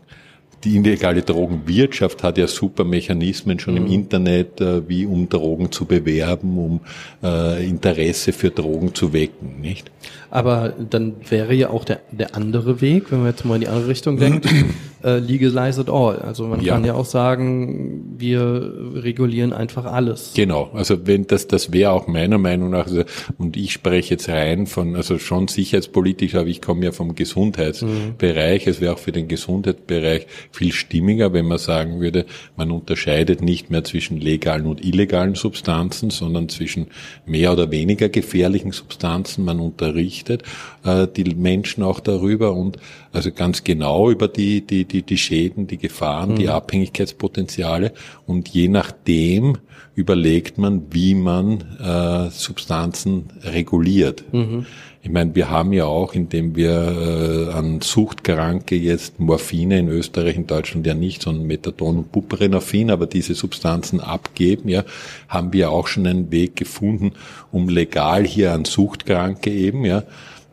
die 0.64 0.76
illegale 0.76 1.22
Drogenwirtschaft 1.22 2.22
hat 2.22 2.36
ja 2.36 2.46
super 2.46 2.84
Mechanismen 2.84 3.58
schon 3.58 3.74
mhm. 3.74 3.86
im 3.86 3.92
Internet, 3.92 4.60
äh, 4.60 4.86
wie 4.88 5.06
um 5.06 5.28
Drogen 5.28 5.72
zu 5.72 5.86
bewerben, 5.86 6.58
um 6.58 6.80
äh, 7.22 7.66
Interesse 7.66 8.32
für 8.32 8.50
Drogen 8.50 8.94
zu 8.94 9.12
wecken, 9.12 9.60
nicht? 9.60 9.90
Aber 10.30 10.72
dann 10.78 11.14
wäre 11.28 11.54
ja 11.54 11.70
auch 11.70 11.84
der, 11.84 12.00
der 12.10 12.36
andere 12.36 12.80
Weg, 12.80 13.10
wenn 13.10 13.20
man 13.20 13.28
jetzt 13.28 13.44
mal 13.44 13.56
in 13.56 13.62
die 13.62 13.68
andere 13.68 13.88
Richtung 13.88 14.16
denkt, 14.16 14.46
äh, 15.02 15.18
legalize 15.18 15.80
it 15.80 15.88
all. 15.88 16.16
Also 16.16 16.46
man 16.46 16.60
ja. 16.60 16.74
kann 16.74 16.84
ja 16.84 16.94
auch 16.94 17.04
sagen, 17.04 18.16
wir 18.18 18.72
regulieren 18.94 19.52
einfach 19.52 19.84
alles. 19.84 20.32
Genau, 20.34 20.70
also 20.74 21.06
wenn 21.06 21.26
das, 21.26 21.48
das 21.48 21.72
wäre 21.72 21.92
auch 21.92 22.06
meiner 22.06 22.38
Meinung 22.38 22.70
nach, 22.70 22.86
also, 22.86 23.04
und 23.38 23.56
ich 23.56 23.72
spreche 23.72 24.14
jetzt 24.14 24.28
rein 24.28 24.66
von, 24.66 24.96
also 24.96 25.18
schon 25.18 25.48
sicherheitspolitisch, 25.48 26.34
aber 26.34 26.48
ich 26.48 26.60
komme 26.60 26.84
ja 26.84 26.92
vom 26.92 27.14
Gesundheitsbereich. 27.14 28.66
Mhm. 28.66 28.70
Es 28.70 28.80
wäre 28.80 28.94
auch 28.94 28.98
für 28.98 29.12
den 29.12 29.28
Gesundheitsbereich 29.28 30.26
viel 30.50 30.72
stimmiger, 30.72 31.32
wenn 31.32 31.46
man 31.46 31.58
sagen 31.58 32.00
würde, 32.00 32.26
man 32.56 32.70
unterscheidet 32.70 33.42
nicht 33.42 33.70
mehr 33.70 33.84
zwischen 33.84 34.20
legalen 34.20 34.66
und 34.66 34.84
illegalen 34.84 35.34
Substanzen, 35.34 36.10
sondern 36.10 36.48
zwischen 36.48 36.88
mehr 37.26 37.52
oder 37.52 37.70
weniger 37.70 38.08
gefährlichen 38.08 38.72
Substanzen. 38.72 39.44
Man 39.44 39.60
unterrichtet 39.60 40.42
äh, 40.84 41.06
die 41.06 41.34
Menschen 41.34 41.82
auch 41.82 42.00
darüber 42.00 42.52
und 42.52 42.78
also 43.12 43.32
ganz 43.32 43.64
genau 43.64 44.10
über 44.10 44.28
die, 44.28 44.60
die, 44.60 44.84
die, 44.84 45.02
die 45.02 45.18
Schäden, 45.18 45.66
die 45.66 45.78
Gefahren, 45.78 46.32
mhm. 46.32 46.36
die 46.36 46.48
Abhängigkeitspotenziale 46.48 47.92
und 48.26 48.48
je 48.48 48.68
nachdem 48.68 49.58
überlegt 49.94 50.58
man, 50.58 50.86
wie 50.90 51.14
man 51.14 51.60
äh, 51.78 52.30
Substanzen 52.30 53.28
reguliert. 53.42 54.24
Mhm. 54.32 54.66
Ich 55.02 55.10
meine, 55.10 55.34
wir 55.34 55.48
haben 55.48 55.72
ja 55.72 55.86
auch, 55.86 56.14
indem 56.14 56.56
wir 56.56 57.48
äh, 57.48 57.52
an 57.52 57.80
Suchtkranke 57.80 58.76
jetzt 58.76 59.18
Morphine 59.18 59.78
in 59.78 59.88
Österreich, 59.88 60.36
in 60.36 60.46
Deutschland 60.46 60.86
ja 60.86 60.94
nicht, 60.94 61.22
sondern 61.22 61.46
Methadon 61.46 61.98
und 61.98 62.12
Buprenorphin, 62.12 62.90
aber 62.90 63.06
diese 63.06 63.34
Substanzen 63.34 64.00
abgeben, 64.00 64.68
ja, 64.68 64.84
haben 65.28 65.52
wir 65.54 65.70
auch 65.70 65.86
schon 65.86 66.06
einen 66.06 66.30
Weg 66.30 66.54
gefunden, 66.54 67.12
um 67.50 67.68
legal 67.68 68.24
hier 68.26 68.52
an 68.52 68.66
Suchtkranke 68.66 69.50
eben, 69.50 69.84
ja, 69.86 70.02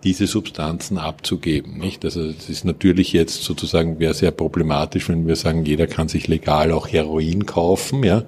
diese 0.03 0.27
Substanzen 0.27 0.97
abzugeben, 0.97 1.79
nicht? 1.79 2.05
Also 2.05 2.21
es 2.23 2.49
ist 2.49 2.65
natürlich 2.65 3.13
jetzt 3.13 3.43
sozusagen 3.43 3.99
wäre 3.99 4.13
sehr 4.13 4.31
problematisch, 4.31 5.09
wenn 5.09 5.27
wir 5.27 5.35
sagen, 5.35 5.65
jeder 5.65 5.87
kann 5.87 6.07
sich 6.07 6.27
legal 6.27 6.71
auch 6.71 6.87
Heroin 6.87 7.45
kaufen, 7.45 8.03
ja. 8.03 8.23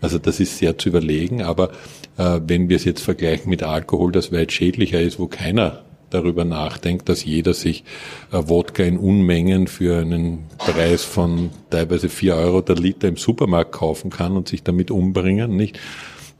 Also 0.00 0.18
das 0.18 0.38
ist 0.38 0.58
sehr 0.58 0.78
zu 0.78 0.90
überlegen, 0.90 1.42
aber 1.42 1.70
äh, 2.18 2.40
wenn 2.46 2.68
wir 2.68 2.76
es 2.76 2.84
jetzt 2.84 3.02
vergleichen 3.02 3.50
mit 3.50 3.64
Alkohol, 3.64 4.12
das 4.12 4.30
weit 4.30 4.52
schädlicher 4.52 5.00
ist, 5.00 5.18
wo 5.18 5.26
keiner 5.26 5.82
darüber 6.10 6.44
nachdenkt, 6.44 7.08
dass 7.08 7.24
jeder 7.24 7.52
sich 7.52 7.84
äh, 8.32 8.40
Wodka 8.46 8.82
in 8.82 8.96
Unmengen 8.96 9.66
für 9.66 9.98
einen 9.98 10.46
Preis 10.56 11.04
von 11.04 11.50
teilweise 11.70 12.08
vier 12.08 12.36
Euro 12.36 12.60
der 12.60 12.76
Liter 12.76 13.08
im 13.08 13.16
Supermarkt 13.16 13.72
kaufen 13.72 14.10
kann 14.10 14.36
und 14.36 14.48
sich 14.48 14.62
damit 14.62 14.90
umbringen, 14.90 15.56
nicht? 15.56 15.78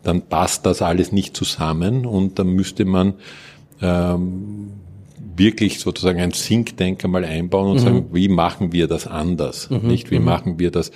Dann 0.05 0.22
passt 0.22 0.64
das 0.64 0.81
alles 0.81 1.11
nicht 1.11 1.37
zusammen 1.37 2.07
und 2.07 2.39
dann 2.39 2.49
müsste 2.51 2.85
man 2.85 3.14
ähm, 3.81 4.72
wirklich 5.39 5.79
sozusagen 5.79 6.20
ein 6.20 6.33
Think 6.33 6.76
Tank 6.76 7.05
einmal 7.05 7.24
einbauen 7.24 7.70
und 7.70 7.76
mhm. 7.76 7.85
sagen, 7.85 8.07
wie 8.12 8.29
machen 8.29 8.72
wir 8.72 8.89
das 8.89 9.07
anders? 9.07 9.70
Mhm. 9.70 9.89
Nicht, 9.89 10.11
wie 10.11 10.18
mhm. 10.18 10.24
machen 10.24 10.59
wir 10.59 10.70
das? 10.70 10.91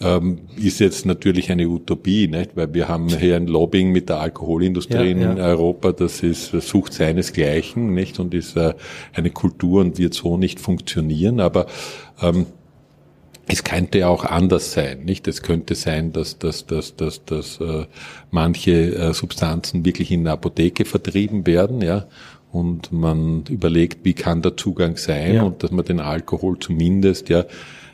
Ähm, 0.00 0.40
ist 0.56 0.80
jetzt 0.80 1.06
natürlich 1.06 1.50
eine 1.50 1.68
Utopie, 1.68 2.26
nicht? 2.26 2.56
Weil 2.56 2.72
wir 2.74 2.88
haben 2.88 3.08
hier 3.08 3.36
ein 3.36 3.46
Lobbying 3.46 3.92
mit 3.92 4.08
der 4.08 4.20
Alkoholindustrie 4.20 4.96
ja, 4.96 5.02
in 5.02 5.20
ja. 5.20 5.34
Europa, 5.36 5.92
das 5.92 6.22
ist, 6.22 6.50
sucht 6.52 6.94
seinesgleichen, 6.94 7.92
nicht? 7.94 8.18
Und 8.18 8.34
ist 8.34 8.56
äh, 8.56 8.74
eine 9.12 9.30
Kultur 9.30 9.80
und 9.80 9.98
wird 9.98 10.14
so 10.14 10.36
nicht 10.36 10.58
funktionieren, 10.58 11.40
aber, 11.40 11.66
ähm, 12.20 12.46
es 13.52 13.64
könnte 13.64 13.98
ja 13.98 14.08
auch 14.08 14.24
anders 14.24 14.72
sein, 14.72 15.04
nicht? 15.04 15.28
Es 15.28 15.42
könnte 15.42 15.74
sein, 15.74 16.12
dass, 16.12 16.38
dass, 16.38 16.66
dass, 16.66 16.96
dass, 16.96 17.24
dass 17.26 17.60
äh, 17.60 17.84
manche 18.30 18.94
äh, 18.94 19.12
Substanzen 19.12 19.84
wirklich 19.84 20.10
in 20.10 20.24
der 20.24 20.32
Apotheke 20.34 20.86
vertrieben 20.86 21.46
werden, 21.46 21.82
ja, 21.82 22.06
und 22.50 22.92
man 22.92 23.44
überlegt, 23.48 24.04
wie 24.04 24.14
kann 24.14 24.42
der 24.42 24.56
Zugang 24.56 24.96
sein 24.96 25.34
ja. 25.34 25.42
und 25.42 25.62
dass 25.62 25.70
man 25.70 25.84
den 25.84 26.00
Alkohol 26.00 26.58
zumindest 26.58 27.28
ja 27.28 27.44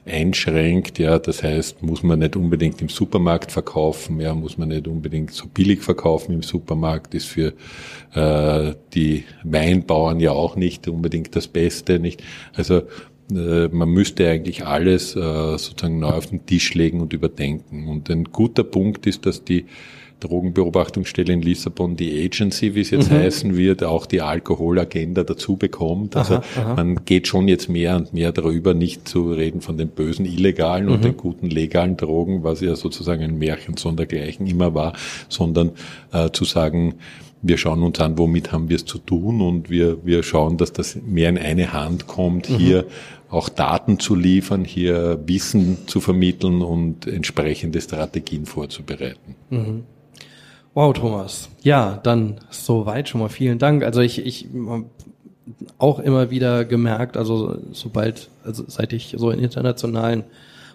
einschränkt, 0.06 0.98
ja, 0.98 1.18
das 1.18 1.42
heißt, 1.42 1.82
muss 1.82 2.02
man 2.02 2.20
nicht 2.20 2.36
unbedingt 2.36 2.80
im 2.80 2.88
Supermarkt 2.88 3.52
verkaufen, 3.52 4.20
ja, 4.20 4.34
muss 4.34 4.58
man 4.58 4.68
nicht 4.68 4.86
unbedingt 4.88 5.32
so 5.32 5.46
billig 5.48 5.82
verkaufen 5.82 6.32
im 6.32 6.42
Supermarkt, 6.42 7.14
ist 7.14 7.26
für 7.26 7.52
äh, 8.14 8.74
die 8.94 9.24
Weinbauern 9.42 10.18
ja 10.20 10.32
auch 10.32 10.56
nicht 10.56 10.88
unbedingt 10.88 11.34
das 11.36 11.48
Beste, 11.48 11.98
nicht? 11.98 12.22
Also 12.54 12.82
man 13.30 13.90
müsste 13.90 14.28
eigentlich 14.28 14.64
alles 14.64 15.14
äh, 15.14 15.20
sozusagen 15.58 15.98
neu 15.98 16.12
auf 16.12 16.26
den 16.26 16.46
Tisch 16.46 16.74
legen 16.74 17.00
und 17.00 17.12
überdenken. 17.12 17.88
Und 17.88 18.08
ein 18.10 18.24
guter 18.24 18.64
Punkt 18.64 19.06
ist, 19.06 19.26
dass 19.26 19.44
die 19.44 19.66
Drogenbeobachtungsstelle 20.20 21.32
in 21.32 21.42
Lissabon, 21.42 21.96
die 21.96 22.24
Agency, 22.24 22.74
wie 22.74 22.80
es 22.80 22.90
jetzt 22.90 23.10
mhm. 23.10 23.16
heißen 23.16 23.56
wird, 23.56 23.84
auch 23.84 24.06
die 24.06 24.20
Alkoholagenda 24.20 25.22
dazu 25.22 25.56
bekommt. 25.56 26.16
Also 26.16 26.36
aha, 26.36 26.44
aha. 26.56 26.74
man 26.74 27.04
geht 27.04 27.28
schon 27.28 27.48
jetzt 27.48 27.68
mehr 27.68 27.96
und 27.96 28.12
mehr 28.12 28.32
darüber, 28.32 28.74
nicht 28.74 29.08
zu 29.08 29.32
reden 29.32 29.60
von 29.60 29.76
den 29.76 29.88
bösen 29.88 30.26
illegalen 30.26 30.86
mhm. 30.86 30.92
und 30.92 31.04
den 31.04 31.16
guten 31.16 31.48
legalen 31.50 31.96
Drogen, 31.96 32.42
was 32.42 32.60
ja 32.60 32.74
sozusagen 32.74 33.22
ein 33.22 33.38
Märchen 33.38 33.76
sondergleichen 33.76 34.46
immer 34.46 34.74
war, 34.74 34.94
sondern 35.28 35.70
äh, 36.12 36.30
zu 36.30 36.44
sagen, 36.44 36.94
wir 37.40 37.56
schauen 37.56 37.84
uns 37.84 38.00
an, 38.00 38.18
womit 38.18 38.50
haben 38.50 38.68
wir 38.68 38.76
es 38.76 38.84
zu 38.84 38.98
tun 38.98 39.40
und 39.40 39.70
wir, 39.70 40.04
wir 40.04 40.24
schauen, 40.24 40.56
dass 40.56 40.72
das 40.72 40.98
mehr 41.06 41.28
in 41.28 41.38
eine 41.38 41.72
Hand 41.72 42.08
kommt, 42.08 42.50
mhm. 42.50 42.56
hier 42.56 42.86
auch 43.30 43.48
Daten 43.48 43.98
zu 43.98 44.14
liefern, 44.14 44.64
hier 44.64 45.20
Wissen 45.26 45.86
zu 45.86 46.00
vermitteln 46.00 46.62
und 46.62 47.06
entsprechende 47.06 47.80
Strategien 47.80 48.46
vorzubereiten. 48.46 49.36
Mhm. 49.50 49.84
Wow, 50.74 50.92
Thomas. 50.94 51.48
Ja, 51.62 51.98
dann 52.02 52.40
soweit 52.50 53.08
schon 53.08 53.20
mal 53.20 53.28
vielen 53.28 53.58
Dank. 53.58 53.82
Also 53.82 54.00
ich, 54.00 54.24
ich 54.24 54.48
auch 55.78 55.98
immer 55.98 56.30
wieder 56.30 56.64
gemerkt, 56.64 57.16
also 57.16 57.58
sobald, 57.72 58.30
also 58.44 58.64
seit 58.66 58.92
ich 58.92 59.14
so 59.18 59.30
in 59.30 59.40
internationalen 59.40 60.24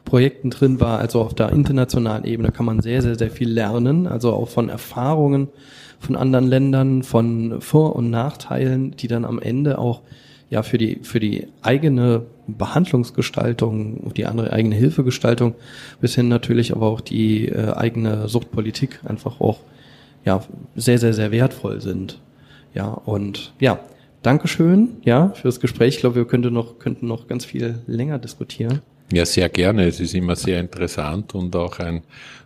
Projekten 0.04 0.50
drin 0.50 0.80
war, 0.80 1.00
also 1.00 1.22
auf 1.22 1.34
der 1.34 1.52
internationalen 1.52 2.26
Ebene 2.26 2.52
kann 2.52 2.66
man 2.66 2.82
sehr, 2.82 3.02
sehr, 3.02 3.18
sehr 3.18 3.32
viel 3.32 3.50
lernen, 3.50 4.08
also 4.08 4.34
auch 4.34 4.50
von 4.50 4.70
Erfahrungen 4.70 5.48
von 6.04 6.16
anderen 6.16 6.48
Ländern, 6.48 7.04
von 7.04 7.62
Vor- 7.62 7.96
und 7.96 8.10
Nachteilen, 8.10 8.92
die 8.92 9.08
dann 9.08 9.26
am 9.26 9.40
Ende 9.40 9.78
auch 9.80 10.02
ja 10.50 10.62
für 10.62 10.78
die 10.78 11.00
für 11.04 11.20
die 11.20 11.48
eigene 11.62 12.26
Behandlungsgestaltung, 12.48 14.14
die 14.14 14.26
andere 14.26 14.52
eigene 14.52 14.76
Hilfegestaltung 14.76 15.56
bis 16.02 16.16
hin 16.16 16.28
natürlich 16.28 16.74
aber 16.74 16.88
auch 16.88 17.02
die 17.02 17.48
äh, 17.48 17.74
eigene 17.74 18.28
Suchtpolitik 18.28 19.00
einfach 19.06 19.40
auch 19.40 19.60
ja, 20.26 20.44
sehr, 20.76 21.00
sehr, 21.00 21.14
sehr 21.14 21.32
wertvoll 21.32 21.82
sind. 21.82 22.20
Ja, 22.74 22.88
und 22.88 23.54
ja, 23.60 23.80
Dankeschön, 24.24 24.98
ja, 25.04 25.30
für 25.30 25.50
das 25.50 25.60
Gespräch. 25.60 25.96
Ich 25.96 26.00
glaube, 26.00 26.16
wir 26.16 26.26
könnten 26.26 26.54
noch, 26.54 26.80
könnten 26.80 27.08
noch 27.08 27.28
ganz 27.28 27.44
viel 27.44 27.80
länger 27.88 28.20
diskutieren. 28.20 28.82
Ja, 29.12 29.26
sehr 29.26 29.50
gerne. 29.50 29.86
Es 29.86 30.00
ist 30.00 30.14
immer 30.16 30.38
sehr 30.38 30.62
interessant 30.62 31.36
und 31.36 31.54
auch 31.58 31.80
ein 31.80 32.04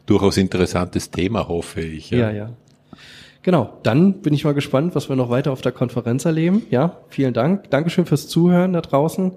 durchaus 0.07 0.37
interessantes 0.37 1.11
Thema, 1.11 1.47
hoffe 1.47 1.81
ich. 1.81 2.09
Ja, 2.09 2.17
ja. 2.17 2.31
ja. 2.31 2.49
Genau, 3.43 3.77
dann 3.83 4.21
bin 4.21 4.33
ich 4.33 4.43
mal 4.43 4.55
gespannt, 4.55 4.95
was 4.95 5.07
wir 5.07 5.15
noch 5.15 5.29
weiter 5.29 5.51
auf 5.51 5.61
der 5.61 5.71
Konferenz 5.71 6.25
erleben. 6.25 6.63
Ja, 6.71 6.97
vielen 7.09 7.33
Dank. 7.33 7.69
Dankeschön 7.69 8.05
fürs 8.05 8.27
Zuhören 8.27 8.73
da 8.73 8.81
draußen. 8.81 9.31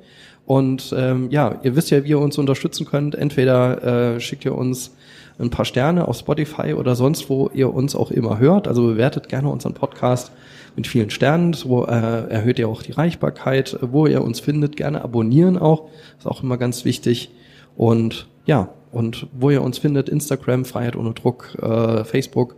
Und 0.51 0.93
ähm, 0.99 1.29
ja, 1.31 1.61
ihr 1.63 1.77
wisst 1.77 1.93
ja, 1.93 2.03
wie 2.03 2.09
ihr 2.09 2.19
uns 2.19 2.37
unterstützen 2.37 2.85
könnt. 2.85 3.15
Entweder 3.15 4.17
äh, 4.17 4.21
schickt 4.21 4.45
ihr 4.45 4.53
uns 4.53 4.97
ein 5.39 5.49
paar 5.49 5.65
Sterne 5.65 6.09
auf 6.09 6.17
Spotify 6.17 6.75
oder 6.75 6.97
sonst, 6.97 7.31
wo 7.31 7.49
ihr 7.55 7.73
uns 7.73 7.95
auch 7.95 8.11
immer 8.11 8.41
hört. 8.41 8.67
Also 8.67 8.83
bewertet 8.83 9.29
gerne 9.29 9.49
unseren 9.49 9.75
Podcast 9.75 10.33
mit 10.75 10.89
vielen 10.89 11.11
Sternen. 11.11 11.53
So 11.53 11.87
äh, 11.87 11.91
erhöht 11.93 12.59
ihr 12.59 12.69
auch 12.69 12.83
die 12.83 12.91
Reichbarkeit. 12.91 13.79
Wo 13.81 14.09
ihr 14.09 14.25
uns 14.25 14.41
findet, 14.41 14.77
gerne 14.77 15.05
abonnieren 15.05 15.57
auch. 15.57 15.89
Ist 16.19 16.27
auch 16.27 16.43
immer 16.43 16.59
ganz 16.59 16.85
wichtig. 16.85 17.31
Und 17.77 18.27
ja, 18.45 18.71
und 18.91 19.29
wo 19.33 19.51
ihr 19.51 19.63
uns 19.63 19.79
findet, 19.79 20.09
Instagram, 20.09 20.65
Freiheit 20.65 20.97
ohne 20.97 21.13
Druck, 21.13 21.57
äh, 21.63 22.03
Facebook. 22.03 22.57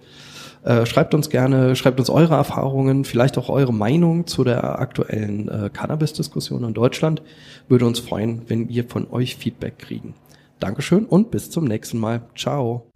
Äh, 0.64 0.86
schreibt 0.86 1.14
uns 1.14 1.28
gerne, 1.28 1.74
schreibt 1.74 1.98
uns 1.98 2.08
eure 2.08 2.34
Erfahrungen, 2.34 3.04
vielleicht 3.04 3.36
auch 3.36 3.48
eure 3.48 3.74
Meinung 3.74 4.26
zu 4.26 4.44
der 4.44 4.78
aktuellen 4.78 5.48
äh, 5.48 5.70
Cannabis-Diskussion 5.72 6.62
in 6.64 6.74
Deutschland. 6.74 7.22
Würde 7.68 7.86
uns 7.86 7.98
freuen, 7.98 8.42
wenn 8.46 8.68
wir 8.68 8.84
von 8.84 9.10
euch 9.10 9.36
Feedback 9.36 9.78
kriegen. 9.78 10.14
Dankeschön 10.60 11.06
und 11.06 11.32
bis 11.32 11.50
zum 11.50 11.64
nächsten 11.64 11.98
Mal. 11.98 12.22
Ciao. 12.36 12.91